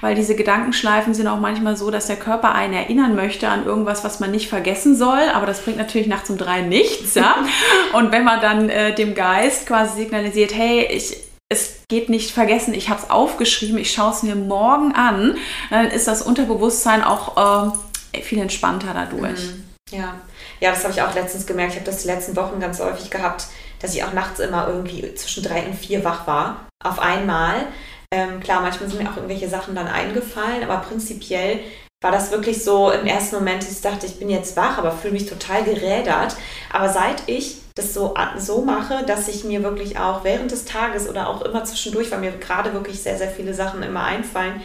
[0.05, 4.05] weil diese Gedankenschleifen sind auch manchmal so, dass der Körper einen erinnern möchte an irgendwas,
[4.05, 7.14] was man nicht vergessen soll, aber das bringt natürlich nachts um drei nichts.
[7.14, 7.37] Ja?
[7.95, 11.16] Und wenn man dann äh, dem Geist quasi signalisiert, hey, ich,
[11.49, 15.39] es geht nicht vergessen, ich habe es aufgeschrieben, ich schaue es mir morgen an,
[15.70, 17.72] dann ist das Unterbewusstsein auch
[18.14, 19.41] äh, viel entspannter dadurch.
[19.41, 19.64] Mhm.
[19.91, 20.16] Ja.
[20.64, 21.72] Ja, das habe ich auch letztens gemerkt.
[21.72, 23.48] Ich habe das die letzten Wochen ganz häufig gehabt,
[23.80, 26.66] dass ich auch nachts immer irgendwie zwischen drei und vier wach war.
[26.82, 27.66] Auf einmal.
[28.10, 31.60] Ähm, klar, manchmal sind mir auch irgendwelche Sachen dann eingefallen, aber prinzipiell
[32.00, 35.12] war das wirklich so im ersten Moment, ich dachte, ich bin jetzt wach, aber fühle
[35.12, 36.34] mich total gerädert.
[36.72, 41.06] Aber seit ich das so, so mache, dass ich mir wirklich auch während des Tages
[41.10, 44.62] oder auch immer zwischendurch, weil mir gerade wirklich sehr, sehr viele Sachen immer einfallen,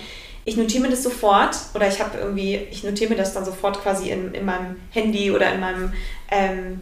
[0.50, 3.82] ich notiere mir das sofort oder ich habe irgendwie, ich notiere mir das dann sofort
[3.84, 5.94] quasi in, in meinem Handy oder in meinem
[6.32, 6.82] ähm,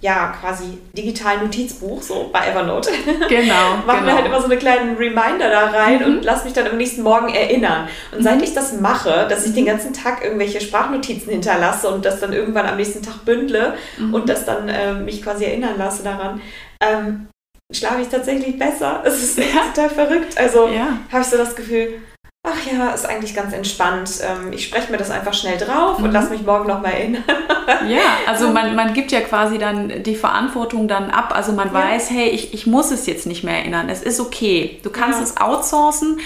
[0.00, 2.90] ja, quasi digitalen Notizbuch, so bei Evernote.
[3.28, 3.76] Genau.
[3.86, 4.02] Machen genau.
[4.02, 6.04] mir halt immer so eine kleinen Reminder da rein mhm.
[6.04, 7.88] und lass mich dann am nächsten Morgen erinnern.
[8.12, 8.44] Und seit mhm.
[8.44, 9.68] ich das mache, dass ich den mhm.
[9.68, 14.14] ganzen Tag irgendwelche Sprachnotizen hinterlasse und das dann irgendwann am nächsten Tag bündle mhm.
[14.14, 16.40] und das dann äh, mich quasi erinnern lasse daran,
[16.80, 17.26] ähm,
[17.72, 19.02] schlafe ich tatsächlich besser.
[19.04, 19.44] Es ist ja.
[19.74, 20.38] total verrückt.
[20.38, 20.98] Also ja.
[21.10, 22.00] habe ich so das Gefühl,
[22.44, 24.10] ach ja, ist eigentlich ganz entspannt.
[24.22, 26.04] Ähm, ich spreche mir das einfach schnell drauf mhm.
[26.04, 27.24] und lasse mich morgen nochmal erinnern.
[27.88, 31.32] ja, also man, man gibt ja quasi dann die Verantwortung dann ab.
[31.34, 31.74] Also man ja.
[31.74, 33.88] weiß, hey, ich, ich muss es jetzt nicht mehr erinnern.
[33.88, 34.80] Es ist okay.
[34.82, 35.24] Du kannst ja.
[35.24, 36.20] es outsourcen.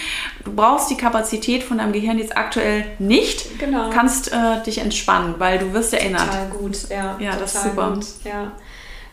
[0.44, 3.58] Du brauchst die Kapazität von deinem Gehirn jetzt aktuell nicht.
[3.58, 3.84] Genau.
[3.84, 6.26] Du kannst äh, dich entspannen, weil du wirst erinnert.
[6.26, 7.16] Total gut, ja.
[7.18, 7.92] Ja, das ist super.
[7.94, 8.06] Gut.
[8.24, 8.52] Ja.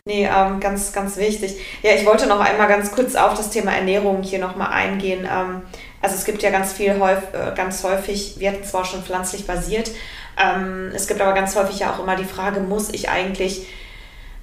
[0.06, 1.56] Nee, ähm, ganz, ganz wichtig.
[1.84, 5.28] Ja, ich wollte noch einmal ganz kurz auf das Thema Ernährung hier nochmal eingehen.
[5.32, 5.62] Ähm,
[6.02, 9.92] also es gibt ja ganz viel, äh, ganz häufig, wir hatten zwar schon pflanzlich basiert,
[10.38, 13.68] ähm, es gibt aber ganz häufig ja auch immer die Frage, muss ich eigentlich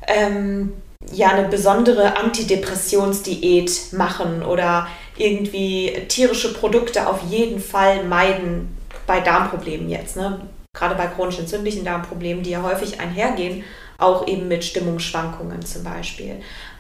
[0.07, 0.73] ähm,
[1.13, 4.87] ja eine besondere Antidepressionsdiät machen oder
[5.17, 8.77] irgendwie tierische Produkte auf jeden Fall meiden
[9.07, 10.41] bei Darmproblemen jetzt, ne?
[10.75, 13.65] Gerade bei chronisch entzündlichen Darmproblemen, die ja häufig einhergehen
[13.99, 16.37] auch eben mit Stimmungsschwankungen zum Beispiel.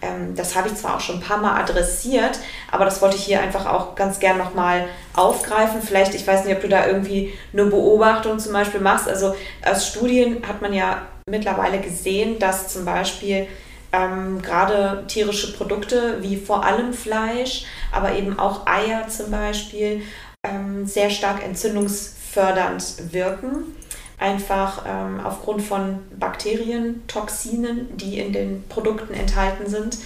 [0.06, 2.38] Ähm, das habe ich zwar auch schon ein paar Mal adressiert,
[2.70, 5.82] aber das wollte ich hier einfach auch ganz gern nochmal aufgreifen.
[5.82, 9.08] Vielleicht, ich weiß nicht, ob du da irgendwie eine Beobachtung zum Beispiel machst.
[9.08, 9.34] Also
[9.64, 13.46] aus Studien hat man ja mittlerweile gesehen, dass zum Beispiel
[13.92, 20.02] ähm, gerade tierische Produkte wie vor allem Fleisch, aber eben auch Eier zum Beispiel
[20.42, 23.74] ähm, sehr stark entzündungsfördernd wirken
[24.18, 29.98] einfach ähm, aufgrund von Bakterien, Toxinen, die in den Produkten enthalten sind,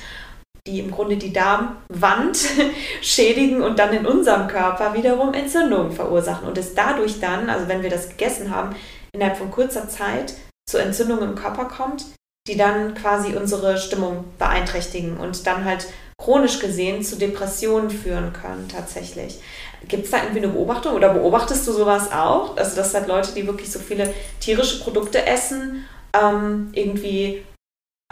[0.66, 2.38] die im Grunde die Darmwand
[3.02, 7.82] schädigen und dann in unserem Körper wiederum Entzündungen verursachen und es dadurch dann, also wenn
[7.82, 8.74] wir das gegessen haben,
[9.12, 10.34] innerhalb von kurzer Zeit
[10.68, 12.04] zu Entzündungen im Körper kommt,
[12.46, 15.86] die dann quasi unsere Stimmung beeinträchtigen und dann halt
[16.20, 19.40] chronisch gesehen zu Depressionen führen können tatsächlich.
[19.88, 22.56] Gibt es da irgendwie eine Beobachtung oder beobachtest du sowas auch?
[22.56, 27.44] Also, dass halt Leute, die wirklich so viele tierische Produkte essen, ähm, irgendwie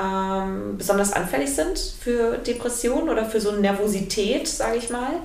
[0.01, 5.21] ähm, besonders anfällig sind für Depressionen oder für so eine Nervosität, sage ich mal?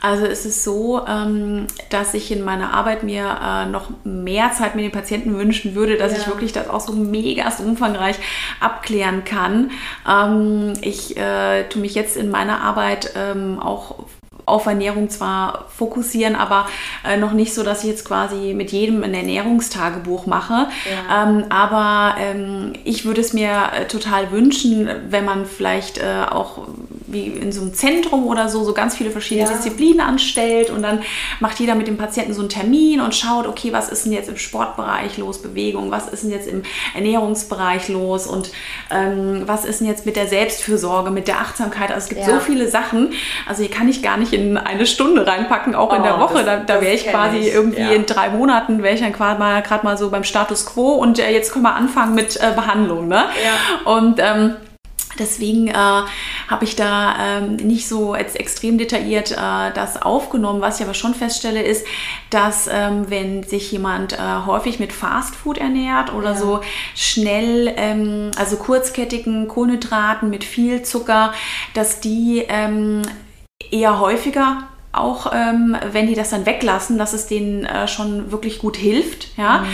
[0.00, 4.74] Also es ist so, ähm, dass ich in meiner Arbeit mir äh, noch mehr Zeit
[4.74, 6.18] mit den Patienten wünschen würde, dass ja.
[6.18, 8.16] ich wirklich das auch so mega umfangreich
[8.58, 9.70] abklären kann.
[10.08, 14.06] Ähm, ich äh, tue mich jetzt in meiner Arbeit ähm, auch
[14.46, 16.66] auf Ernährung zwar fokussieren, aber
[17.06, 20.68] äh, noch nicht so, dass ich jetzt quasi mit jedem ein Ernährungstagebuch mache.
[20.90, 21.28] Ja.
[21.28, 26.66] Ähm, aber ähm, ich würde es mir äh, total wünschen, wenn man vielleicht äh, auch
[27.06, 29.52] wie in so einem Zentrum oder so, so ganz viele verschiedene ja.
[29.54, 31.02] Disziplinen anstellt und dann
[31.40, 34.28] macht jeder mit dem Patienten so einen Termin und schaut, okay, was ist denn jetzt
[34.28, 36.62] im Sportbereich los, Bewegung, was ist denn jetzt im
[36.94, 38.50] Ernährungsbereich los und
[38.90, 41.90] ähm, was ist denn jetzt mit der Selbstfürsorge, mit der Achtsamkeit.
[41.90, 42.34] Also es gibt ja.
[42.34, 43.12] so viele Sachen,
[43.46, 46.20] also hier kann ich gar nicht in eine Stunde reinpacken, auch oh, in der oh,
[46.20, 46.44] Woche.
[46.44, 47.54] Das, da, da wäre ich quasi ich.
[47.54, 47.90] irgendwie ja.
[47.90, 51.30] in drei Monaten, wäre ich dann gerade mal, mal so beim Status quo und äh,
[51.30, 53.08] jetzt können wir anfangen mit äh, Behandlung.
[53.08, 53.24] Ne?
[53.44, 53.92] Ja.
[53.92, 54.56] Und ähm,
[55.18, 60.60] Deswegen äh, habe ich da ähm, nicht so jetzt extrem detailliert äh, das aufgenommen.
[60.60, 61.86] Was ich aber schon feststelle, ist,
[62.30, 66.36] dass ähm, wenn sich jemand äh, häufig mit Fastfood ernährt oder ja.
[66.36, 66.60] so
[66.94, 71.34] schnell, ähm, also kurzkettigen Kohlenhydraten mit viel Zucker,
[71.74, 73.02] dass die ähm,
[73.70, 78.58] eher häufiger auch ähm, wenn die das dann weglassen, dass es denen äh, schon wirklich
[78.58, 79.28] gut hilft.
[79.38, 79.60] Ja?
[79.60, 79.66] Mhm.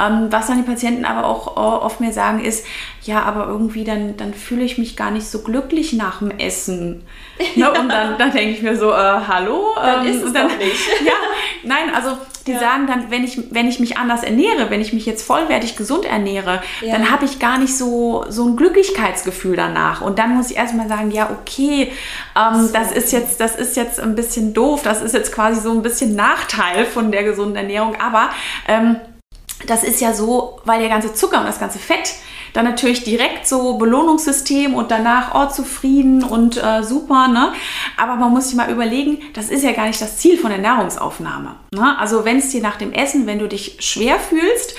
[0.00, 2.64] Ähm, was dann die Patienten aber auch äh, oft mir sagen ist,
[3.02, 7.04] ja, aber irgendwie dann, dann fühle ich mich gar nicht so glücklich nach dem Essen.
[7.56, 7.70] Ne?
[7.70, 9.72] Und dann, dann denke ich mir so, äh, hallo?
[9.74, 10.88] Dann ähm, ist es dann, doch nicht.
[11.04, 11.12] Ja,
[11.64, 12.16] nein, also
[12.46, 12.58] die ja.
[12.58, 16.04] sagen dann, wenn ich, wenn ich mich anders ernähre, wenn ich mich jetzt vollwertig gesund
[16.04, 16.92] ernähre, ja.
[16.92, 20.00] dann habe ich gar nicht so, so ein Glücklichkeitsgefühl danach.
[20.00, 21.92] Und dann muss ich erstmal sagen, ja, okay,
[22.36, 22.72] ähm, so.
[22.72, 25.82] das, ist jetzt, das ist jetzt ein bisschen doof, das ist jetzt quasi so ein
[25.82, 28.30] bisschen Nachteil von der gesunden Ernährung, aber
[28.68, 28.96] ähm,
[29.66, 32.14] das ist ja so, weil der ganze Zucker und das ganze Fett
[32.52, 37.52] dann natürlich direkt so Belohnungssystem und danach, oh, zufrieden und äh, super, ne?
[37.96, 40.60] Aber man muss sich mal überlegen, das ist ja gar nicht das Ziel von der
[40.60, 41.56] Nahrungsaufnahme.
[41.72, 41.98] Ne?
[41.98, 44.74] Also wenn es dir nach dem Essen, wenn du dich schwer fühlst,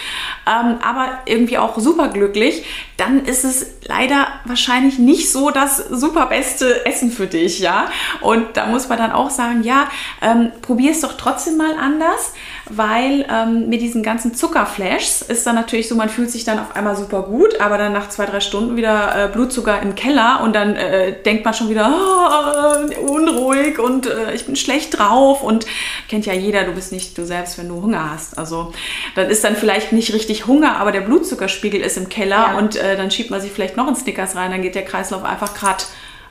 [0.45, 2.65] ähm, aber irgendwie auch super glücklich,
[2.97, 7.87] dann ist es leider wahrscheinlich nicht so das super beste Essen für dich, ja?
[8.21, 9.87] Und da muss man dann auch sagen, ja,
[10.21, 12.33] ähm, probier es doch trotzdem mal anders,
[12.69, 16.75] weil ähm, mit diesen ganzen Zuckerflashs ist dann natürlich so, man fühlt sich dann auf
[16.75, 20.55] einmal super gut, aber dann nach zwei, drei Stunden wieder äh, Blutzucker im Keller und
[20.55, 25.65] dann äh, denkt man schon wieder oh, unruhig und äh, ich bin schlecht drauf und
[26.07, 28.37] kennt ja jeder, du bist nicht du selbst, wenn du Hunger hast.
[28.37, 28.71] Also
[29.15, 32.57] dann ist dann vielleicht nicht richtig Hunger, aber der Blutzuckerspiegel ist im Keller ja.
[32.57, 35.23] und äh, dann schiebt man sich vielleicht noch einen Snickers rein, dann geht der Kreislauf
[35.23, 35.83] einfach gerade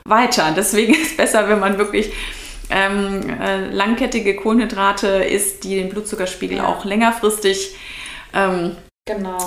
[0.05, 0.53] weiter.
[0.55, 2.11] Deswegen ist es besser, wenn man wirklich
[2.69, 6.67] ähm, äh, langkettige Kohlenhydrate isst, die den Blutzuckerspiegel ja.
[6.67, 7.75] auch längerfristig
[8.33, 9.37] ähm, genau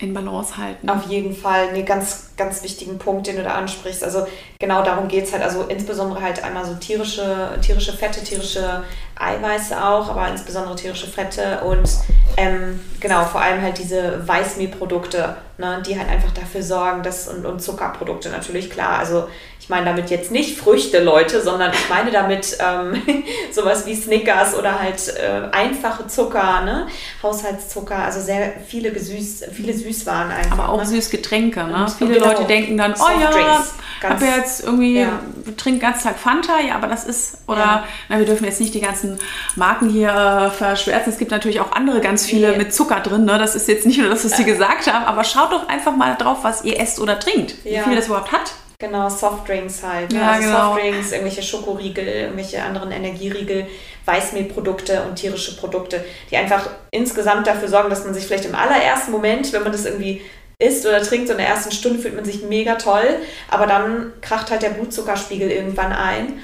[0.00, 0.88] in Balance halten.
[0.88, 4.04] Auf jeden Fall, nee, ganz, ganz wichtigen Punkt, den du da ansprichst.
[4.04, 4.26] Also
[4.60, 5.42] genau darum geht es halt.
[5.42, 8.84] Also insbesondere halt einmal so tierische, tierische Fette, tierische
[9.16, 11.88] Eiweiße auch, aber insbesondere tierische Fette und
[12.36, 17.44] ähm, genau, vor allem halt diese Weißmehlprodukte, ne, die halt einfach dafür sorgen, dass und,
[17.44, 18.98] und Zuckerprodukte natürlich, klar.
[19.00, 19.28] Also
[19.68, 23.02] ich meine damit jetzt nicht Früchte, Leute, sondern ich meine damit ähm,
[23.52, 26.86] sowas wie Snickers oder halt äh, einfache Zucker, ne?
[27.22, 30.58] Haushaltszucker, also sehr viele, gesüß, viele Süßwaren einfach.
[30.58, 30.86] Aber auch ne?
[30.86, 31.82] Süßgetränke, ne?
[31.82, 35.20] Und viele genau, Leute denken dann, oh ja, ich habe jetzt irgendwie, ja.
[35.58, 37.84] trinke ganz Tag Fanta, ja, aber das ist, oder, ja.
[38.08, 39.18] na, wir dürfen jetzt nicht die ganzen
[39.54, 41.12] Marken hier äh, verschwärzen.
[41.12, 42.56] Es gibt natürlich auch andere ganz viele nee.
[42.56, 43.36] mit Zucker drin, ne?
[43.38, 46.14] Das ist jetzt nicht nur, ich es dir gesagt habe, aber schaut doch einfach mal
[46.14, 47.80] drauf, was ihr esst oder trinkt, ja.
[47.80, 48.54] wie viel das überhaupt hat.
[48.80, 50.12] Genau, Softdrinks halt.
[50.12, 50.74] Ja, also genau.
[50.74, 53.66] Softdrinks, irgendwelche Schokoriegel, irgendwelche anderen Energieriegel,
[54.04, 59.10] Weißmehlprodukte und tierische Produkte, die einfach insgesamt dafür sorgen, dass man sich vielleicht im allerersten
[59.10, 60.22] Moment, wenn man das irgendwie
[60.60, 63.16] isst oder trinkt, so in der ersten Stunde fühlt man sich mega toll,
[63.50, 66.40] aber dann kracht halt der Blutzuckerspiegel irgendwann ein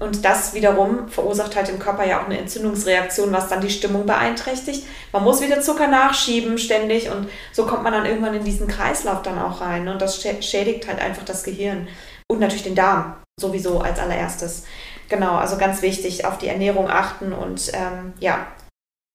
[0.00, 4.06] und das wiederum verursacht halt im Körper ja auch eine Entzündungsreaktion, was dann die Stimmung
[4.06, 4.86] beeinträchtigt.
[5.12, 9.22] Man muss wieder Zucker nachschieben ständig und so kommt man dann irgendwann in diesen Kreislauf
[9.22, 9.84] dann auch rein.
[9.84, 9.92] Ne?
[9.92, 11.88] Und das schädigt halt einfach das Gehirn
[12.30, 14.64] und natürlich den Darm sowieso als allererstes.
[15.08, 18.46] Genau, also ganz wichtig, auf die Ernährung achten und ähm, ja,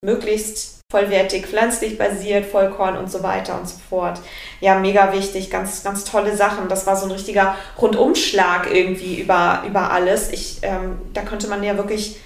[0.04, 4.20] möglichst vollwertig, pflanzlich basiert, Vollkorn und so weiter und so fort.
[4.60, 6.68] Ja, mega wichtig, ganz, ganz tolle Sachen.
[6.68, 10.32] Das war so ein richtiger Rundumschlag irgendwie über, über alles.
[10.32, 12.18] Ich, ähm, da könnte man ja wirklich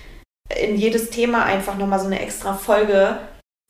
[0.49, 3.19] in jedes Thema einfach nochmal so eine extra Folge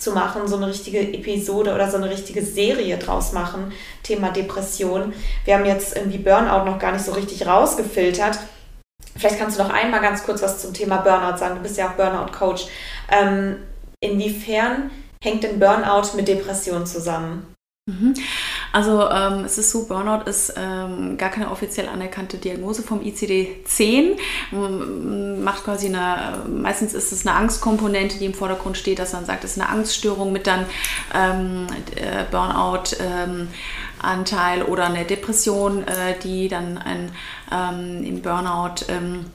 [0.01, 3.73] zu machen, so eine richtige Episode oder so eine richtige Serie draus machen.
[4.03, 5.13] Thema Depression.
[5.43, 8.39] Wir haben jetzt irgendwie Burnout noch gar nicht so richtig rausgefiltert.
[9.17, 11.55] Vielleicht kannst du noch einmal ganz kurz was zum Thema Burnout sagen.
[11.55, 12.67] Du bist ja auch Burnout-Coach.
[13.09, 13.57] Ähm,
[13.99, 14.91] Inwiefern
[15.21, 17.55] hängt denn Burnout mit Depression zusammen?
[17.87, 18.15] Mhm.
[18.71, 24.17] Also ähm, es ist so, Burnout ist ähm, gar keine offiziell anerkannte Diagnose vom ICD-10.
[25.41, 29.43] Macht quasi eine, meistens ist es eine Angstkomponente, die im Vordergrund steht, dass man sagt,
[29.43, 30.65] es ist eine Angststörung mit dann
[31.13, 37.11] ähm, äh, Burnout-Anteil ähm, oder eine Depression, äh, die dann ein,
[37.51, 39.25] ähm, im Burnout ähm,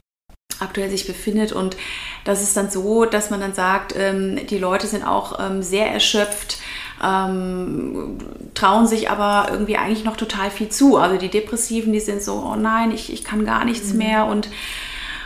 [0.60, 1.52] aktuell sich befindet.
[1.52, 1.76] Und
[2.24, 5.90] das ist dann so, dass man dann sagt, ähm, die Leute sind auch ähm, sehr
[5.90, 6.58] erschöpft,
[7.02, 8.18] ähm,
[8.54, 10.96] trauen sich aber irgendwie eigentlich noch total viel zu.
[10.96, 13.98] Also die Depressiven, die sind so, oh nein, ich, ich kann gar nichts mhm.
[13.98, 14.48] mehr und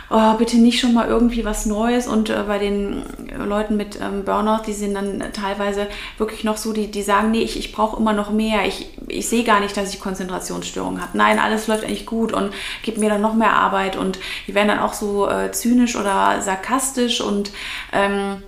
[0.09, 2.07] oh, bitte nicht schon mal irgendwie was Neues.
[2.07, 3.03] Und äh, bei den
[3.37, 5.87] Leuten mit ähm, Burnout, die sind dann teilweise
[6.17, 8.65] wirklich noch so, die, die sagen, nee, ich, ich brauche immer noch mehr.
[8.65, 11.17] Ich, ich sehe gar nicht, dass ich Konzentrationsstörungen habe.
[11.17, 12.53] Nein, alles läuft eigentlich gut und
[12.83, 13.95] gibt mir dann noch mehr Arbeit.
[13.95, 17.51] Und die werden dann auch so äh, zynisch oder sarkastisch und
[17.91, 18.43] ähm,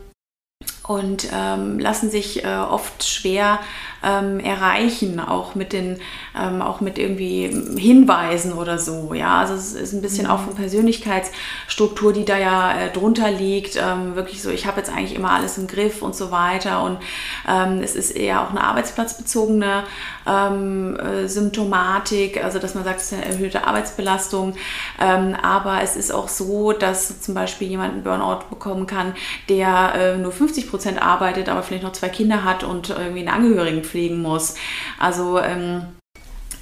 [0.88, 3.60] und ähm, lassen sich äh, oft schwer
[4.04, 6.00] ähm, erreichen, auch mit den,
[6.40, 9.14] ähm, auch mit irgendwie Hinweisen oder so.
[9.14, 10.32] Ja, also es ist ein bisschen mhm.
[10.32, 13.76] auch von Persönlichkeitsstruktur, die da ja äh, drunter liegt.
[13.76, 16.84] Ähm, wirklich so, ich habe jetzt eigentlich immer alles im Griff und so weiter.
[16.84, 17.00] Und
[17.48, 19.84] ähm, es ist eher auch eine arbeitsplatzbezogene
[20.28, 24.56] ähm, äh, Symptomatik, also dass man sagt, es ist eine erhöhte Arbeitsbelastung.
[25.00, 29.14] Ähm, aber es ist auch so, dass zum Beispiel jemand einen Burnout bekommen kann,
[29.50, 33.30] der äh, nur 50 Prozent arbeitet, aber vielleicht noch zwei Kinder hat und irgendwie einen
[33.30, 34.54] Angehörigen pflegen muss.
[35.00, 35.82] Also ähm,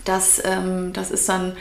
[0.05, 1.57] das, ähm, das ist dann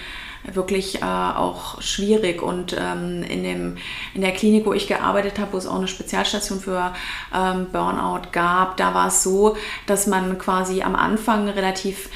[0.53, 2.43] wirklich äh, auch schwierig.
[2.43, 3.77] Und ähm, in, dem,
[4.14, 6.95] in der Klinik, wo ich gearbeitet habe, wo es auch eine Spezialstation für
[7.35, 9.57] ähm, Burnout gab, da war es so,
[9.87, 12.09] dass man quasi am Anfang relativ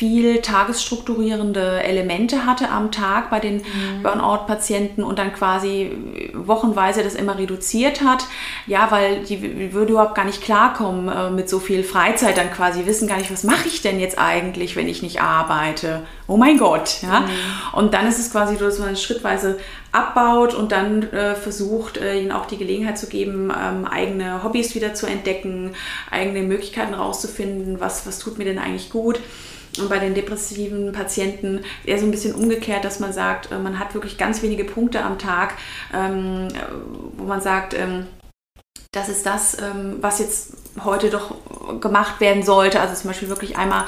[0.00, 4.02] viel tagesstrukturierende Elemente hatte am Tag bei den mhm.
[4.02, 5.90] Burnout-Patienten und dann quasi
[6.32, 8.24] wochenweise das immer reduziert hat.
[8.66, 12.86] Ja, weil die würde überhaupt gar nicht klarkommen äh, mit so viel Freizeit, dann quasi
[12.86, 16.06] wissen gar nicht, was mache ich denn jetzt eigentlich, wenn ich nicht arbeite.
[16.26, 17.02] Oh mein Gott.
[17.02, 17.20] Ja?
[17.20, 17.26] Mhm.
[17.74, 19.58] Und dann ist es quasi so, dass man schrittweise
[19.92, 24.74] abbaut und dann äh, versucht, äh, ihnen auch die Gelegenheit zu geben, ähm, eigene Hobbys
[24.74, 25.72] wieder zu entdecken,
[26.10, 29.20] eigene Möglichkeiten rauszufinden, was, was tut mir denn eigentlich gut.
[29.78, 33.78] Und bei den depressiven Patienten eher so ein bisschen umgekehrt, dass man sagt, äh, man
[33.78, 35.54] hat wirklich ganz wenige Punkte am Tag,
[35.94, 36.48] ähm,
[37.16, 38.06] wo man sagt, ähm,
[38.92, 41.36] das ist das, ähm, was jetzt heute doch
[41.80, 42.80] gemacht werden sollte.
[42.80, 43.84] Also zum Beispiel wirklich einmal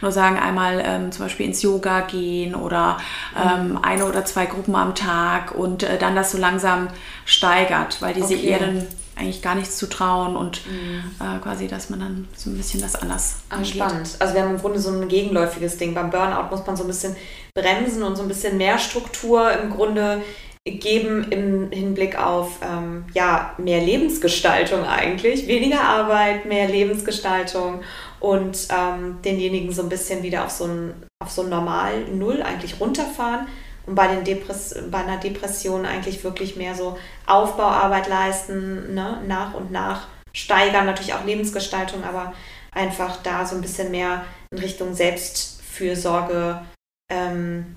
[0.00, 2.96] nur sagen, einmal ähm, zum Beispiel ins Yoga gehen oder
[3.36, 3.78] ähm, mhm.
[3.82, 6.88] eine oder zwei Gruppen am Tag und äh, dann das so langsam
[7.26, 8.34] steigert, weil die okay.
[8.34, 8.86] sich eher dann
[9.16, 11.02] eigentlich gar nichts zu trauen und mhm.
[11.20, 13.74] äh, quasi, dass man dann so ein bisschen das anders ah, angeht.
[13.74, 14.16] Spannend.
[14.18, 15.94] Also wir haben im Grunde so ein gegenläufiges Ding.
[15.94, 17.16] Beim Burnout muss man so ein bisschen
[17.54, 20.22] bremsen und so ein bisschen mehr Struktur im Grunde
[20.66, 27.82] geben im Hinblick auf ähm, ja, mehr Lebensgestaltung eigentlich, weniger Arbeit, mehr Lebensgestaltung
[28.18, 30.92] und ähm, denjenigen so ein bisschen wieder auf so ein,
[31.22, 33.46] auf so ein normal Null eigentlich runterfahren
[33.86, 39.22] und bei, den Depress bei einer Depression eigentlich wirklich mehr so Aufbauarbeit leisten, ne?
[39.26, 42.34] nach und nach steigern, natürlich auch Lebensgestaltung, aber
[42.72, 46.62] einfach da so ein bisschen mehr in Richtung Selbstfürsorge
[47.10, 47.76] ähm,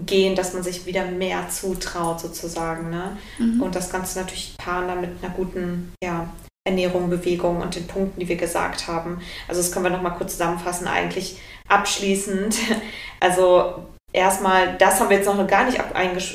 [0.00, 2.90] gehen, dass man sich wieder mehr zutraut sozusagen.
[2.90, 3.16] Ne?
[3.38, 3.62] Mhm.
[3.62, 6.28] Und das Ganze natürlich paaren dann mit einer guten ja,
[6.66, 9.20] Ernährung, Bewegung und den Punkten, die wir gesagt haben.
[9.48, 12.56] Also das können wir nochmal kurz zusammenfassen, eigentlich abschließend.
[13.18, 15.80] Also erstmal, das haben wir jetzt noch gar nicht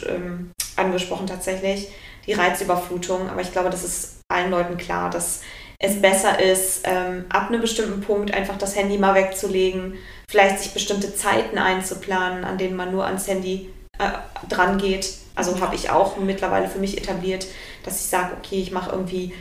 [0.08, 1.90] ähm, angesprochen tatsächlich,
[2.28, 3.30] die Reizüberflutung.
[3.30, 5.42] Aber ich glaube, das ist allen Leuten klar, dass
[5.80, 9.96] es besser ist, ähm, ab einem bestimmten Punkt einfach das Handy mal wegzulegen,
[10.30, 14.12] vielleicht sich bestimmte Zeiten einzuplanen, an denen man nur ans Handy äh,
[14.48, 15.10] dran geht.
[15.34, 17.48] Also habe ich auch mittlerweile für mich etabliert,
[17.84, 19.34] dass ich sage, okay, ich mache irgendwie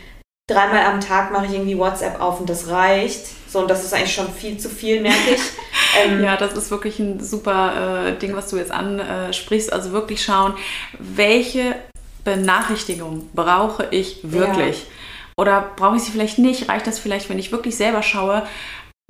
[0.51, 3.27] dreimal am Tag mache ich irgendwie WhatsApp auf und das reicht.
[3.49, 5.41] So, und das ist eigentlich schon viel zu viel, merke ich.
[6.05, 9.73] Ähm, ja, das ist wirklich ein super äh, Ding, was du jetzt ansprichst.
[9.73, 10.55] Also wirklich schauen,
[11.01, 11.75] welche
[12.23, 14.83] Benachrichtigung brauche ich wirklich?
[14.83, 14.87] Ja.
[15.37, 16.69] Oder brauche ich sie vielleicht nicht?
[16.69, 18.47] Reicht das vielleicht, wenn ich wirklich selber schaue,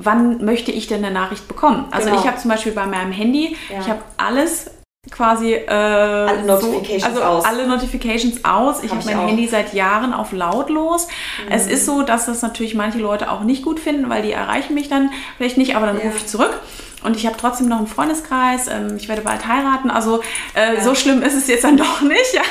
[0.03, 1.87] wann möchte ich denn eine Nachricht bekommen?
[1.91, 2.21] Also genau.
[2.21, 3.81] ich habe zum Beispiel bei meinem Handy, ja.
[3.81, 4.71] ich habe alles
[5.11, 7.45] quasi äh, alle Notifications so, also aus.
[7.47, 8.83] alle Notifications aus.
[8.83, 9.29] Ich habe hab mein auch.
[9.29, 11.07] Handy seit Jahren auf lautlos.
[11.47, 11.53] Mhm.
[11.53, 14.75] Es ist so, dass das natürlich manche Leute auch nicht gut finden, weil die erreichen
[14.75, 16.05] mich dann vielleicht nicht, aber dann ja.
[16.05, 16.61] rufe ich zurück.
[17.03, 18.69] Und ich habe trotzdem noch einen Freundeskreis.
[18.69, 19.91] Ähm, ich werde bald heiraten.
[19.91, 20.23] Also
[20.55, 20.83] äh, ja.
[20.83, 22.35] so schlimm ist es jetzt dann doch nicht.
[22.35, 22.43] Ja?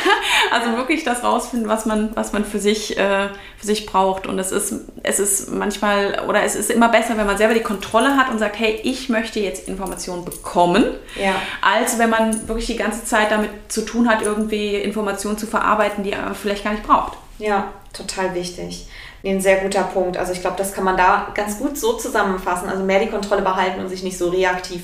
[0.52, 4.28] Also wirklich das rausfinden, was man, was man für sich, äh, für sich braucht.
[4.28, 4.74] Und es ist,
[5.04, 8.40] es ist manchmal oder es ist immer besser, wenn man selber die Kontrolle hat und
[8.40, 10.86] sagt, hey, ich möchte jetzt Informationen bekommen,
[11.16, 11.36] ja.
[11.62, 16.04] als wenn man wirklich die ganze Zeit damit zu tun hat, irgendwie Informationen zu verarbeiten,
[16.04, 17.18] die man vielleicht gar nicht braucht.
[17.38, 18.88] Ja, total wichtig.
[19.22, 20.18] Nee, ein sehr guter Punkt.
[20.18, 22.70] Also ich glaube, das kann man da ganz gut so zusammenfassen.
[22.70, 24.84] Also mehr die Kontrolle behalten und sich nicht so reaktiv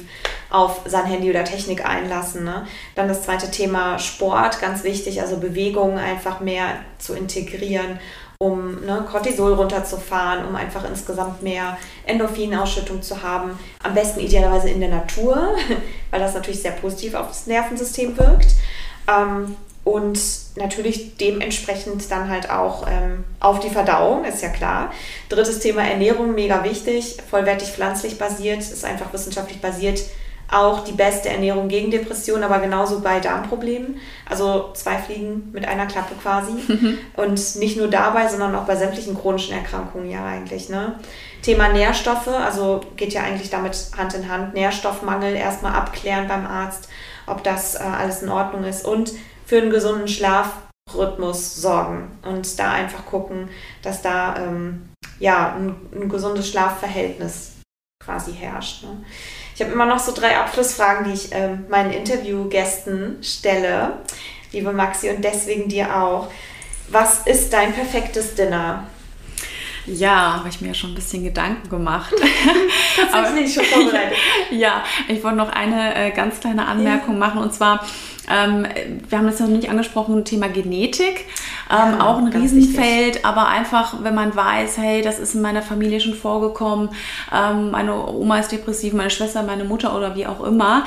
[0.49, 2.43] auf sein Handy oder Technik einlassen.
[2.43, 2.67] Ne?
[2.95, 7.99] Dann das zweite Thema Sport, ganz wichtig, also Bewegung einfach mehr zu integrieren,
[8.37, 13.57] um ne, Cortisol runterzufahren, um einfach insgesamt mehr Endorphinausschüttung zu haben.
[13.81, 15.55] Am besten idealerweise in der Natur,
[16.11, 18.47] weil das natürlich sehr positiv auf das Nervensystem wirkt.
[19.07, 19.55] Ähm,
[19.85, 20.19] und
[20.55, 24.91] natürlich dementsprechend dann halt auch ähm, auf die Verdauung, ist ja klar.
[25.29, 30.01] Drittes Thema Ernährung, mega wichtig, vollwertig pflanzlich basiert, ist einfach wissenschaftlich basiert.
[30.51, 33.99] Auch die beste Ernährung gegen Depressionen, aber genauso bei Darmproblemen.
[34.27, 36.53] Also zwei Fliegen mit einer Klappe quasi.
[37.15, 40.67] Und nicht nur dabei, sondern auch bei sämtlichen chronischen Erkrankungen ja eigentlich.
[40.67, 40.99] Ne?
[41.43, 44.55] Thema Nährstoffe, also geht ja eigentlich damit Hand in Hand.
[44.55, 46.89] Nährstoffmangel erstmal abklären beim Arzt,
[47.27, 48.83] ob das äh, alles in Ordnung ist.
[48.83, 49.13] Und
[49.45, 53.49] für einen gesunden Schlafrhythmus sorgen und da einfach gucken,
[53.81, 54.89] dass da ähm,
[55.19, 57.53] ja, ein, ein, gesundes Schlafverhältnis
[58.03, 58.83] quasi herrscht.
[58.83, 59.03] Ne?
[59.53, 63.99] Ich habe immer noch so drei Abschlussfragen, die ich ähm, meinen Interviewgästen stelle,
[64.51, 66.31] liebe Maxi, und deswegen dir auch.
[66.89, 68.87] Was ist dein perfektes Dinner?
[69.87, 72.13] Ja, habe ich mir ja schon ein bisschen Gedanken gemacht.
[73.11, 74.17] Tatsächlich schon vorbereitet.
[74.51, 77.19] ja, ich wollte noch eine äh, ganz kleine Anmerkung ja.
[77.19, 77.85] machen und zwar,
[78.29, 78.65] ähm,
[79.07, 81.25] wir haben das noch nicht angesprochen, Thema Genetik.
[81.69, 83.25] Ähm, ja, auch ein Riesenfeld, wichtig.
[83.25, 86.89] aber einfach, wenn man weiß, hey, das ist in meiner Familie schon vorgekommen,
[87.33, 90.85] ähm, meine Oma ist depressiv, meine Schwester, meine Mutter oder wie auch immer.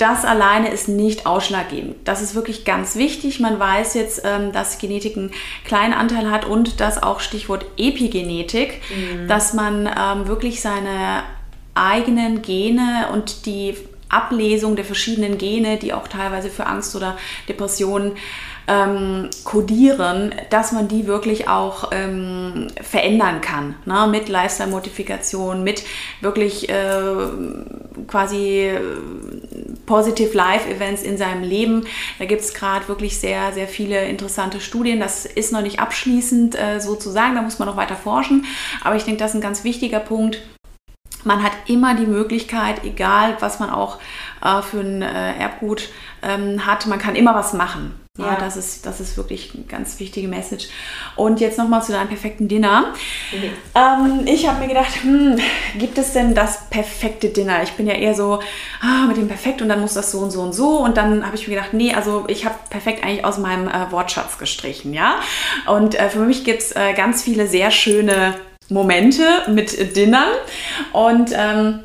[0.00, 1.96] Das alleine ist nicht ausschlaggebend.
[2.08, 3.38] Das ist wirklich ganz wichtig.
[3.38, 5.30] Man weiß jetzt, ähm, dass Genetik einen
[5.66, 9.28] kleinen Anteil hat und das auch Stichwort Epigenetik, mhm.
[9.28, 11.22] dass man ähm, wirklich seine
[11.74, 13.76] eigenen Gene und die
[14.08, 18.12] Ablesung der verschiedenen Gene, die auch teilweise für Angst oder Depressionen
[18.70, 23.74] ähm, kodieren, dass man die wirklich auch ähm, verändern kann.
[23.84, 24.06] Ne?
[24.08, 25.82] Mit Lifestyle-Modifikation, mit
[26.20, 27.02] wirklich äh,
[28.06, 28.80] quasi äh,
[29.86, 31.84] Positive Life-Events in seinem Leben.
[32.20, 35.00] Da gibt es gerade wirklich sehr, sehr viele interessante Studien.
[35.00, 38.44] Das ist noch nicht abschließend äh, sozusagen, da muss man noch weiter forschen.
[38.84, 40.42] Aber ich denke, das ist ein ganz wichtiger Punkt.
[41.24, 43.98] Man hat immer die Möglichkeit, egal was man auch
[44.44, 45.88] äh, für ein äh, Erbgut
[46.22, 48.00] ähm, hat, man kann immer was machen.
[48.26, 48.36] Ja.
[48.36, 50.68] das, ist, das ist wirklich eine ganz wichtige Message.
[51.16, 52.94] Und jetzt nochmal zu deinem perfekten Dinner.
[53.32, 53.50] Mhm.
[53.74, 55.38] Ähm, ich habe mir gedacht, hm,
[55.78, 57.62] gibt es denn das perfekte Dinner?
[57.62, 58.40] Ich bin ja eher so
[58.80, 60.78] ah, mit dem perfekt und dann muss das so und so und so.
[60.78, 63.90] Und dann habe ich mir gedacht, nee, also ich habe perfekt eigentlich aus meinem äh,
[63.90, 64.94] Wortschatz gestrichen.
[64.94, 65.20] ja.
[65.66, 68.34] Und äh, für mich gibt es äh, ganz viele sehr schöne
[68.68, 70.28] Momente mit Dinnern.
[70.92, 71.80] Und ähm,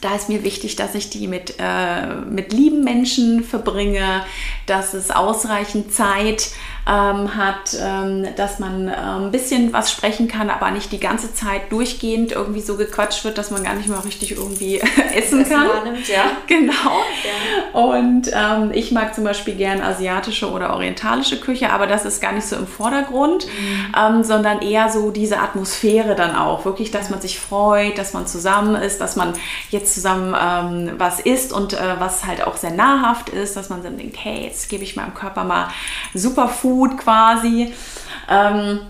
[0.00, 4.24] da ist mir wichtig, dass ich die mit, äh, mit lieben Menschen verbringe,
[4.66, 6.50] dass es ausreichend Zeit
[6.88, 11.34] ähm, hat, ähm, dass man äh, ein bisschen was sprechen kann, aber nicht die ganze
[11.34, 14.80] Zeit durchgehend irgendwie so gequatscht wird, dass man gar nicht mehr richtig irgendwie
[15.14, 15.68] essen kann.
[15.68, 16.24] Wahrnimmt, ja.
[16.46, 16.72] Genau.
[16.72, 17.78] Ja.
[17.78, 22.32] Und ähm, ich mag zum Beispiel gern asiatische oder orientalische Küche, aber das ist gar
[22.32, 23.94] nicht so im Vordergrund, mhm.
[23.98, 26.64] Ähm, sondern eher so diese Atmosphäre dann auch.
[26.64, 29.34] Wirklich, dass man sich freut, dass man zusammen ist, dass man
[29.70, 33.82] jetzt zusammen ähm, was isst und äh, was halt auch sehr nahrhaft ist, dass man
[33.82, 35.68] dann denkt, hey, jetzt gebe ich meinem Körper mal
[36.14, 37.72] Superfood Food quasi.
[38.28, 38.80] Ähm,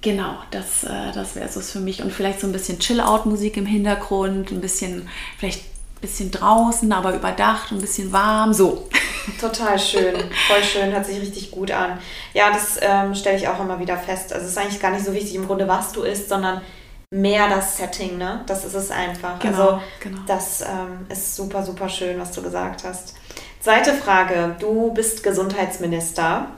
[0.00, 2.02] genau, das, äh, das wäre es für mich.
[2.02, 7.14] Und vielleicht so ein bisschen Chill-Out-Musik im Hintergrund, ein bisschen, vielleicht ein bisschen draußen, aber
[7.14, 8.88] überdacht, ein bisschen warm, so.
[9.40, 10.14] Total schön,
[10.46, 11.98] voll schön, hört sich richtig gut an.
[12.32, 14.32] Ja, das ähm, stelle ich auch immer wieder fest.
[14.32, 16.62] Also es ist eigentlich gar nicht so wichtig im Grunde, was du isst, sondern
[17.12, 18.42] mehr das Setting, ne?
[18.46, 19.38] Das ist es einfach.
[19.38, 20.20] Genau, also genau.
[20.26, 23.14] das ähm, ist super, super schön, was du gesagt hast.
[23.60, 24.56] Zweite Frage.
[24.60, 26.48] Du bist Gesundheitsminister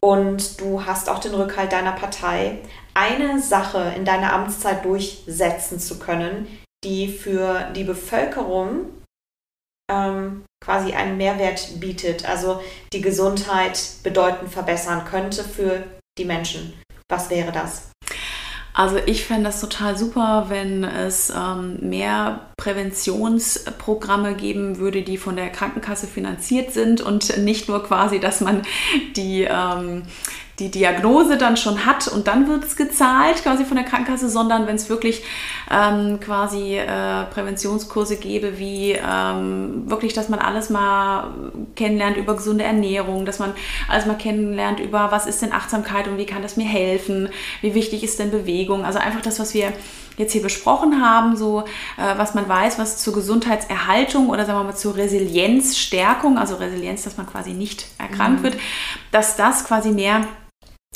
[0.00, 2.58] und du hast auch den Rückhalt deiner Partei,
[2.94, 6.46] eine Sache in deiner Amtszeit durchsetzen zu können,
[6.84, 8.86] die für die Bevölkerung
[9.90, 15.84] ähm, quasi einen Mehrwert bietet, also die Gesundheit bedeutend verbessern könnte für
[16.18, 16.74] die Menschen.
[17.10, 17.90] Was wäre das?
[18.74, 25.36] Also ich fände das total super, wenn es ähm, mehr Präventionsprogramme geben würde, die von
[25.36, 28.62] der Krankenkasse finanziert sind und nicht nur quasi, dass man
[29.16, 30.02] die ähm,
[30.58, 34.66] die Diagnose dann schon hat und dann wird es gezahlt quasi von der Krankenkasse, sondern
[34.66, 35.22] wenn es wirklich
[35.70, 41.30] ähm, quasi äh, Präventionskurse gäbe, wie ähm, wirklich, dass man alles mal
[41.76, 43.52] kennenlernt über gesunde Ernährung, dass man
[43.88, 47.28] alles mal kennenlernt über, was ist denn Achtsamkeit und wie kann das mir helfen,
[47.60, 49.72] wie wichtig ist denn Bewegung, also einfach das, was wir
[50.16, 51.60] jetzt hier besprochen haben, so
[51.96, 57.04] äh, was man weiß, was zur Gesundheitserhaltung oder sagen wir mal zur Resilienzstärkung, also Resilienz,
[57.04, 58.44] dass man quasi nicht erkrankt mhm.
[58.44, 58.56] wird,
[59.12, 60.26] dass das quasi mehr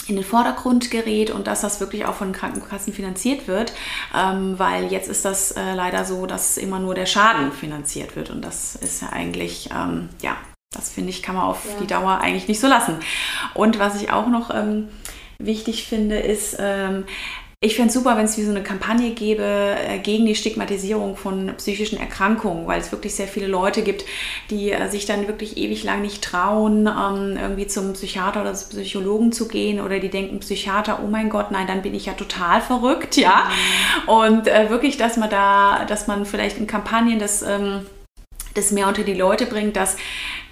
[0.09, 3.72] in den Vordergrund gerät und dass das wirklich auch von Krankenkassen finanziert wird,
[4.16, 8.30] ähm, weil jetzt ist das äh, leider so, dass immer nur der Schaden finanziert wird
[8.30, 10.36] und das ist ja eigentlich, ähm, ja,
[10.72, 11.80] das finde ich, kann man auf ja.
[11.80, 12.96] die Dauer eigentlich nicht so lassen.
[13.55, 14.88] Und was ich auch noch ähm,
[15.38, 17.05] wichtig finde, ist, ähm,
[17.65, 21.17] ich fände es super, wenn es wie so eine Kampagne gäbe äh, gegen die Stigmatisierung
[21.17, 24.05] von psychischen Erkrankungen, weil es wirklich sehr viele Leute gibt,
[24.51, 28.71] die äh, sich dann wirklich ewig lang nicht trauen, ähm, irgendwie zum Psychiater oder zum
[28.71, 32.15] Psychologen zu gehen oder die denken, Psychiater, oh mein Gott, nein, dann bin ich ja
[32.15, 33.45] total verrückt, ja.
[34.07, 34.09] Mhm.
[34.09, 37.87] Und äh, wirklich, dass man da, dass man vielleicht in Kampagnen das ähm,
[38.55, 39.97] das mehr unter die Leute bringt, dass,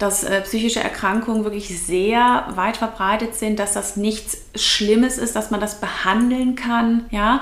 [0.01, 5.51] dass äh, psychische Erkrankungen wirklich sehr weit verbreitet sind, dass das nichts Schlimmes ist, dass
[5.51, 7.41] man das behandeln kann, ja,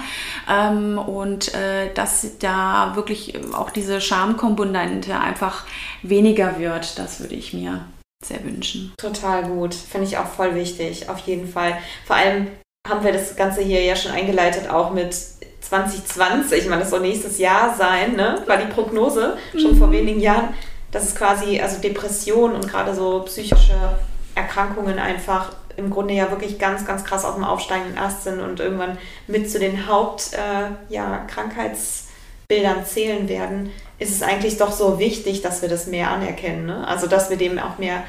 [0.49, 5.65] ähm, und äh, dass da wirklich auch diese Schamkomponente einfach
[6.03, 7.85] weniger wird, das würde ich mir
[8.25, 8.93] sehr wünschen.
[8.97, 11.77] Total gut, finde ich auch voll wichtig, auf jeden Fall.
[12.05, 12.47] Vor allem
[12.87, 15.15] haben wir das Ganze hier ja schon eingeleitet, auch mit
[15.61, 18.41] 2020, ich meine, das soll nächstes Jahr sein, ne?
[18.47, 20.53] war die Prognose schon vor wenigen Jahren,
[20.91, 23.99] dass es quasi, also Depressionen und gerade so psychische
[24.35, 28.59] Erkrankungen einfach im Grunde ja wirklich ganz, ganz krass auf dem aufsteigenden Ast sind und
[28.59, 34.99] irgendwann mit zu den Hauptkrankheitsbildern äh, ja, Krankheitsbildern zählen werden, ist es eigentlich doch so
[34.99, 36.65] wichtig, dass wir das mehr anerkennen.
[36.65, 36.87] Ne?
[36.87, 38.03] Also dass wir dem auch mehr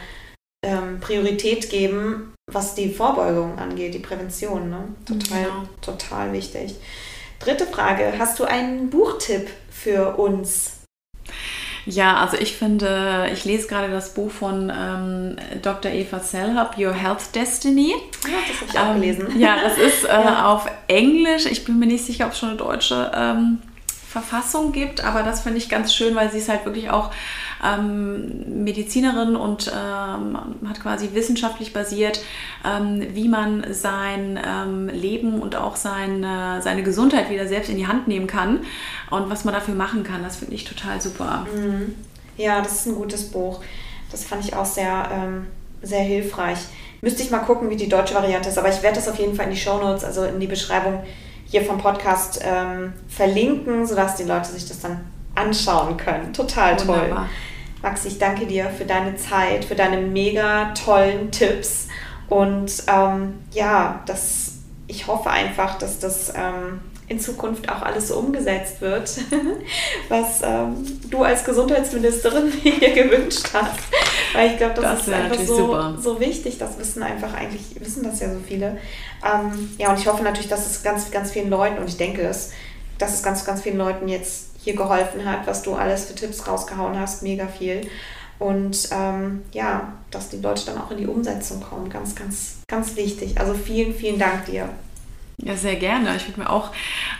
[0.64, 4.70] ähm, Priorität geben, was die Vorbeugung angeht, die Prävention.
[4.70, 4.88] Ne?
[5.06, 5.62] Total, genau.
[5.80, 6.74] total wichtig.
[7.38, 10.79] Dritte Frage, hast du einen Buchtipp für uns?
[11.86, 15.90] Ja, also ich finde, ich lese gerade das Buch von ähm, Dr.
[15.90, 17.94] Eva Selhab, Your Health Destiny.
[18.24, 19.40] Ja, das habe ich auch ähm, gelesen.
[19.40, 20.46] Ja, das ist äh, ja.
[20.46, 21.46] auf Englisch.
[21.46, 23.58] Ich bin mir nicht sicher, ob es schon eine deutsche ähm,
[24.10, 27.12] Verfassung gibt, aber das finde ich ganz schön, weil sie ist halt wirklich auch
[27.64, 30.36] ähm, Medizinerin und ähm,
[30.68, 32.20] hat quasi wissenschaftlich basiert,
[32.64, 36.26] ähm, wie man sein ähm, Leben und auch sein,
[36.60, 38.60] seine Gesundheit wieder selbst in die Hand nehmen kann
[39.10, 40.24] und was man dafür machen kann.
[40.24, 41.46] Das finde ich total super.
[41.54, 41.94] Mhm.
[42.36, 43.60] Ja, das ist ein gutes Buch.
[44.10, 45.46] Das fand ich auch sehr, ähm,
[45.82, 46.58] sehr hilfreich.
[47.00, 49.36] Müsste ich mal gucken, wie die deutsche Variante ist, aber ich werde das auf jeden
[49.36, 51.04] Fall in die Show Notes, also in die Beschreibung
[51.50, 55.00] hier vom Podcast ähm, verlinken, sodass die Leute sich das dann
[55.34, 56.32] anschauen können.
[56.32, 57.06] Total Wunderbar.
[57.08, 57.26] toll.
[57.82, 61.88] Max, ich danke dir für deine Zeit, für deine mega tollen Tipps
[62.28, 66.80] und ähm, ja, das, ich hoffe einfach, dass das ähm,
[67.10, 69.10] in Zukunft auch alles so umgesetzt wird,
[70.08, 73.80] was ähm, du als Gesundheitsministerin hier gewünscht hast.
[74.32, 76.58] Weil ich glaube, das, das, ist einfach so, so wichtig.
[76.58, 78.78] Das wissen einfach eigentlich, wissen das ja so viele.
[79.26, 82.22] Ähm, ja, und ich hoffe natürlich, dass es ganz, ganz vielen Leuten, und ich denke
[82.22, 82.52] es,
[82.98, 86.46] dass es ganz, ganz vielen Leuten jetzt hier geholfen hat, was du alles für Tipps
[86.46, 87.24] rausgehauen hast.
[87.24, 87.88] Mega viel.
[88.38, 91.90] Und ähm, ja, dass die Leute dann auch in die Umsetzung kommen.
[91.90, 93.40] Ganz, ganz, ganz wichtig.
[93.40, 94.68] Also vielen, vielen Dank dir.
[95.42, 96.14] Ja, sehr gerne.
[96.16, 96.70] Ich würde mir auch,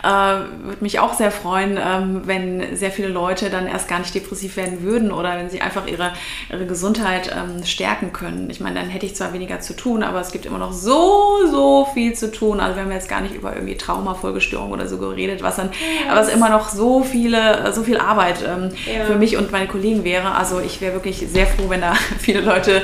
[0.03, 4.15] äh, würde mich auch sehr freuen, ähm, wenn sehr viele Leute dann erst gar nicht
[4.15, 6.13] depressiv werden würden oder wenn sie einfach ihre,
[6.51, 8.51] ihre Gesundheit ähm, stärken können.
[8.51, 11.47] Ich meine, dann hätte ich zwar weniger zu tun, aber es gibt immer noch so,
[11.51, 12.61] so viel zu tun.
[12.61, 16.11] Also wir haben jetzt gar nicht über irgendwie Traumafolgestörung oder so geredet, was dann, yes.
[16.11, 19.07] aber es immer noch so viele, so viel Arbeit ähm, ja.
[19.07, 20.35] für mich und meine Kollegen wäre.
[20.35, 22.83] Also ich wäre wirklich sehr froh, wenn da viele Leute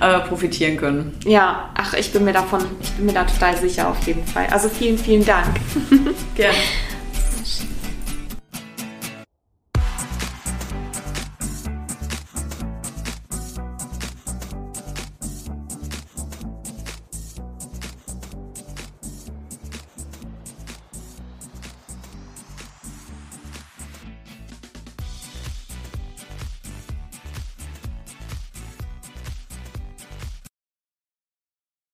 [0.00, 1.14] äh, profitieren können.
[1.26, 4.46] Ja, ach, ich bin mir davon, ich bin mir da total sicher auf jeden Fall.
[4.50, 5.56] Also vielen, vielen Dank.
[6.36, 6.56] Gerne.